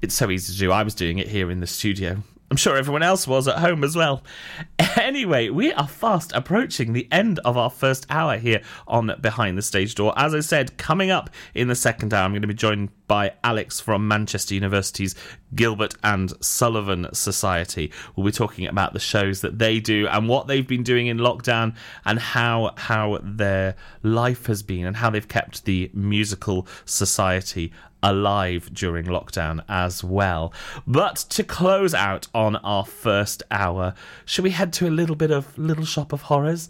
It's 0.03 0.15
so 0.15 0.31
easy 0.31 0.53
to 0.53 0.59
do. 0.59 0.71
I 0.71 0.83
was 0.83 0.95
doing 0.95 1.19
it 1.19 1.29
here 1.29 1.51
in 1.51 1.61
the 1.61 1.67
studio. 1.67 2.19
I'm 2.51 2.57
sure 2.57 2.77
everyone 2.77 3.03
else 3.03 3.27
was 3.27 3.47
at 3.47 3.59
home 3.59 3.85
as 3.85 3.97
well. 3.97 4.23
Anyway, 4.97 5.49
we 5.49 5.73
are 5.73 5.87
fast 5.89 6.33
approaching 6.35 6.93
the 6.93 7.09
end 7.11 7.39
of 7.41 7.57
our 7.57 7.71
first 7.71 8.05
hour 8.11 8.37
here 8.37 8.61
on 8.87 9.15
Behind 9.21 9.57
the 9.57 9.63
Stage 9.63 9.95
Door. 9.95 10.13
As 10.17 10.35
I 10.35 10.41
said, 10.41 10.77
coming 10.77 11.11
up 11.11 11.31
in 11.55 11.69
the 11.69 11.75
second 11.75 12.13
hour, 12.13 12.25
I'm 12.25 12.33
going 12.33 12.43
to 12.43 12.49
be 12.49 12.53
joined 12.53 12.91
by 13.07 13.33
Alex 13.43 13.81
from 13.81 14.07
Manchester 14.07 14.55
University's 14.55 15.15
Gilbert 15.55 15.95
and 16.03 16.33
Sullivan 16.45 17.07
Society. 17.13 17.91
We'll 18.17 18.27
be 18.27 18.33
talking 18.33 18.67
about 18.67 18.93
the 18.93 18.99
shows 18.99 19.41
that 19.41 19.59
they 19.59 19.81
do 19.81 20.09
and 20.09 20.29
what 20.29 20.47
they've 20.47 20.67
been 20.67 20.83
doing 20.83 21.07
in 21.07 21.19
lockdown 21.19 21.75
and 22.05 22.19
how 22.19 22.75
how 22.77 23.19
their 23.23 23.77
life 24.03 24.47
has 24.47 24.63
been 24.63 24.85
and 24.85 24.97
how 24.97 25.11
they've 25.11 25.27
kept 25.27 25.65
the 25.65 25.91
musical 25.95 26.67
society 26.85 27.73
alive 28.03 28.71
during 28.73 29.07
lockdown 29.07 29.63
as 29.69 30.05
well. 30.05 30.53
But 30.87 31.17
to 31.31 31.45
close 31.45 31.95
out 31.95 32.29
on 32.35 32.57
our 32.57 32.85
first 32.85 33.43
hour, 33.51 33.95
should 34.25 34.45
we 34.45 34.51
head 34.51 34.73
to 34.75 34.89
a 34.89 34.91
little 34.91 35.17
bit 35.17 35.31
of 35.31 35.57
Little 35.59 35.85
Shop 35.85 36.13
of 36.13 36.23
Horrors? 36.23 36.69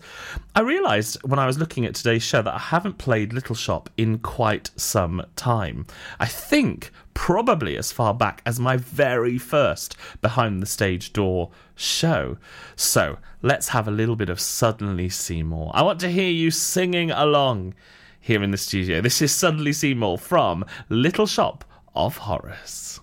I 0.54 0.60
realised 0.60 1.18
when 1.22 1.38
I 1.38 1.46
was 1.46 1.58
looking 1.58 1.84
at 1.84 1.94
today's 1.94 2.22
show 2.22 2.42
that 2.42 2.54
I 2.54 2.58
haven't 2.58 2.98
played 2.98 3.32
Little 3.32 3.54
Shop 3.54 3.90
in 3.96 4.18
quite 4.18 4.70
some 4.76 5.24
time. 5.36 5.86
I 6.18 6.26
think 6.26 6.90
probably 7.14 7.76
as 7.76 7.90
far 7.90 8.14
back 8.14 8.40
as 8.46 8.60
my 8.60 8.76
very 8.76 9.38
first 9.38 9.96
Behind 10.22 10.62
the 10.62 10.66
Stage 10.66 11.12
Door 11.12 11.50
show. 11.74 12.38
So 12.76 13.18
let's 13.42 13.70
have 13.70 13.88
a 13.88 13.90
little 13.90 14.14
bit 14.14 14.28
of 14.28 14.40
Suddenly 14.40 15.08
Seymour. 15.08 15.72
I 15.74 15.82
want 15.82 15.98
to 16.00 16.10
hear 16.10 16.30
you 16.30 16.52
singing 16.52 17.10
along 17.10 17.74
here 18.20 18.42
in 18.42 18.50
the 18.50 18.56
studio. 18.56 19.00
This 19.00 19.22
is 19.22 19.32
Suddenly 19.32 19.72
Seymour 19.72 20.18
from 20.18 20.64
Little 20.88 21.26
Shop 21.26 21.64
of 21.94 22.16
Horrors. 22.16 23.00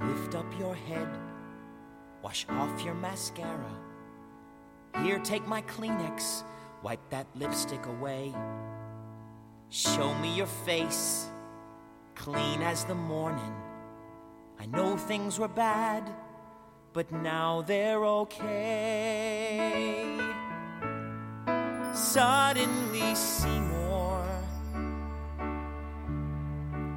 Lift 0.00 0.34
up 0.34 0.58
your 0.58 0.74
head, 0.74 1.08
wash 2.22 2.46
off 2.48 2.84
your 2.84 2.94
mascara. 2.94 3.76
Here, 5.02 5.18
take 5.18 5.46
my 5.46 5.62
Kleenex, 5.62 6.42
wipe 6.86 7.10
that 7.10 7.26
lipstick 7.34 7.84
away. 7.86 8.32
Show 9.70 10.14
me 10.22 10.36
your 10.36 10.46
face, 10.46 11.26
clean 12.14 12.62
as 12.62 12.84
the 12.84 12.94
morning. 12.94 13.54
I 14.60 14.66
know 14.66 14.96
things 14.96 15.36
were 15.40 15.48
bad, 15.48 16.08
but 16.92 17.10
now 17.10 17.62
they're 17.62 18.04
okay. 18.22 19.66
Suddenly, 21.92 23.16
Seymour 23.16 24.24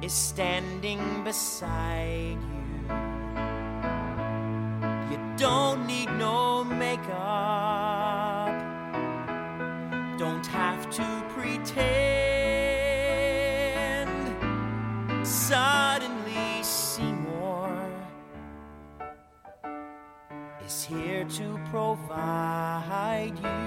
is 0.02 0.12
standing 0.12 1.24
beside 1.24 2.38
you. 2.52 2.70
You 5.10 5.18
don't 5.36 5.84
need 5.88 6.10
no 6.12 6.62
makeup, 6.62 7.89
have 10.52 10.90
to 10.90 11.24
pretend. 11.34 12.10
Suddenly, 15.26 16.62
Seymour 16.62 17.70
is 20.64 20.84
here 20.84 21.24
to 21.24 21.58
provide 21.70 23.32
you 23.42 23.60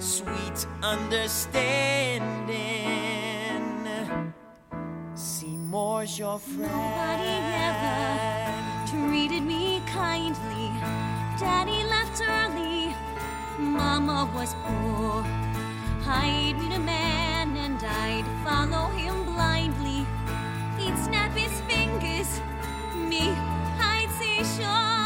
sweet 0.00 0.66
understanding. 0.82 2.22
Seymour's 5.14 6.18
your 6.18 6.38
friend. 6.38 6.70
Nobody 6.70 7.28
ever 7.68 8.86
treated 8.86 9.42
me 9.42 9.82
kindly. 9.86 10.70
Daddy 11.40 11.82
left 11.84 12.22
early. 12.22 12.57
Mama 13.58 14.30
was 14.34 14.54
poor. 14.62 15.24
I'd 16.06 16.54
meet 16.58 16.76
a 16.76 16.78
man 16.78 17.56
and 17.56 17.82
I'd 17.82 18.24
follow 18.44 18.86
him 18.96 19.24
blindly. 19.24 20.06
He'd 20.78 20.96
snap 20.98 21.32
his 21.32 21.60
fingers. 21.62 22.40
Me, 22.94 23.30
I'd 23.80 24.08
say 24.18 24.44
sure. 24.62 24.97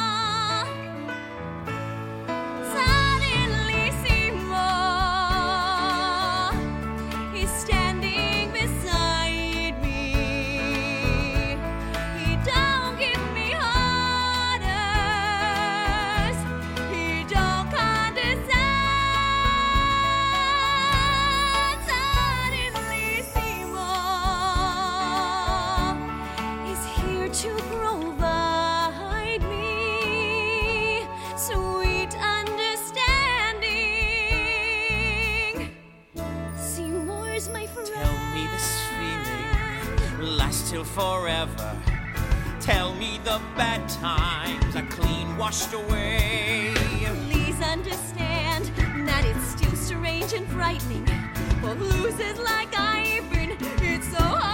Frightening. 50.63 51.05
For 51.61 51.75
losers 51.75 52.39
like 52.39 52.73
I've 52.79 53.29
been, 53.33 53.57
it's 53.81 54.07
so 54.17 54.23
hard 54.23 54.52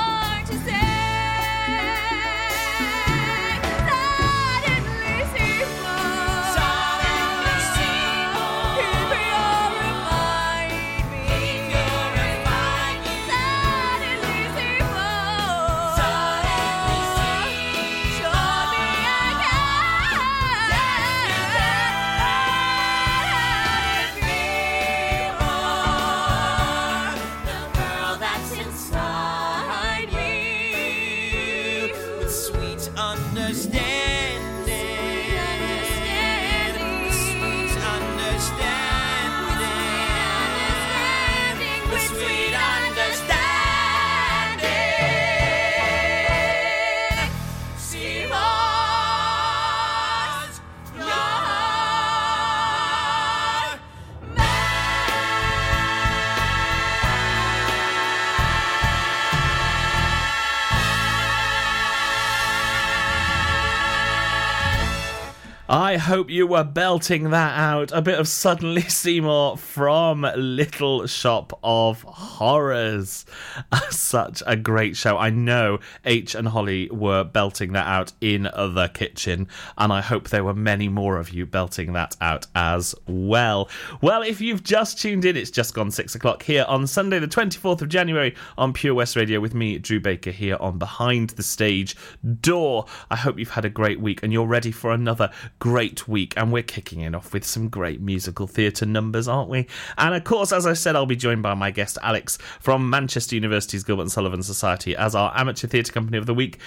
I 65.88 65.96
hope 65.96 66.28
you 66.28 66.46
were 66.46 66.64
belting 66.64 67.30
that 67.30 67.58
out. 67.58 67.92
A 67.92 68.02
bit 68.02 68.18
of 68.18 68.28
Suddenly 68.28 68.82
Seymour 68.90 69.56
from 69.56 70.26
Little 70.36 71.06
Shop 71.06 71.58
of 71.64 72.02
Horrors. 72.02 73.24
Such 73.90 74.42
a 74.46 74.54
great 74.54 74.98
show. 74.98 75.16
I 75.16 75.30
know 75.30 75.78
H 76.04 76.34
and 76.34 76.48
Holly 76.48 76.90
were 76.90 77.24
belting 77.24 77.72
that 77.72 77.86
out 77.86 78.12
in 78.20 78.42
the 78.42 78.90
kitchen, 78.92 79.48
and 79.78 79.90
I 79.90 80.02
hope 80.02 80.28
there 80.28 80.44
were 80.44 80.52
many 80.52 80.90
more 80.90 81.16
of 81.16 81.30
you 81.30 81.46
belting 81.46 81.94
that 81.94 82.18
out 82.20 82.46
as 82.54 82.94
well. 83.06 83.70
Well, 84.02 84.20
if 84.20 84.42
you've 84.42 84.62
just 84.62 85.00
tuned 85.00 85.24
in, 85.24 85.38
it's 85.38 85.50
just 85.50 85.72
gone 85.72 85.90
six 85.90 86.14
o'clock 86.14 86.42
here 86.42 86.66
on 86.68 86.86
Sunday, 86.86 87.18
the 87.18 87.26
24th 87.26 87.80
of 87.80 87.88
January 87.88 88.34
on 88.58 88.74
Pure 88.74 88.92
West 88.92 89.16
Radio 89.16 89.40
with 89.40 89.54
me, 89.54 89.78
Drew 89.78 90.00
Baker, 90.00 90.32
here 90.32 90.58
on 90.60 90.76
Behind 90.76 91.30
the 91.30 91.42
Stage 91.42 91.96
Door. 92.42 92.84
I 93.10 93.16
hope 93.16 93.38
you've 93.38 93.48
had 93.48 93.64
a 93.64 93.70
great 93.70 94.02
week 94.02 94.22
and 94.22 94.34
you're 94.34 94.46
ready 94.46 94.70
for 94.70 94.92
another 94.92 95.30
great 95.60 95.77
week. 96.08 96.34
And 96.36 96.52
we're 96.52 96.62
kicking 96.62 97.00
it 97.00 97.14
off 97.14 97.32
with 97.32 97.44
some 97.44 97.68
great 97.68 98.00
musical 98.00 98.46
theatre 98.46 98.86
numbers, 98.86 99.28
aren't 99.28 99.48
we? 99.48 99.66
And 99.96 100.14
of 100.14 100.24
course, 100.24 100.52
as 100.52 100.66
I 100.66 100.72
said, 100.72 100.96
I'll 100.96 101.06
be 101.06 101.16
joined 101.16 101.42
by 101.42 101.54
my 101.54 101.70
guest 101.70 101.98
Alex 102.02 102.38
from 102.60 102.90
Manchester 102.90 103.34
University's 103.34 103.84
Gilbert 103.84 104.02
and 104.02 104.12
Sullivan 104.12 104.42
Society 104.42 104.96
as 104.96 105.14
our 105.14 105.32
Amateur 105.36 105.68
Theatre 105.68 105.92
Company 105.92 106.18
of 106.18 106.26
the 106.26 106.34
Week. 106.34 106.58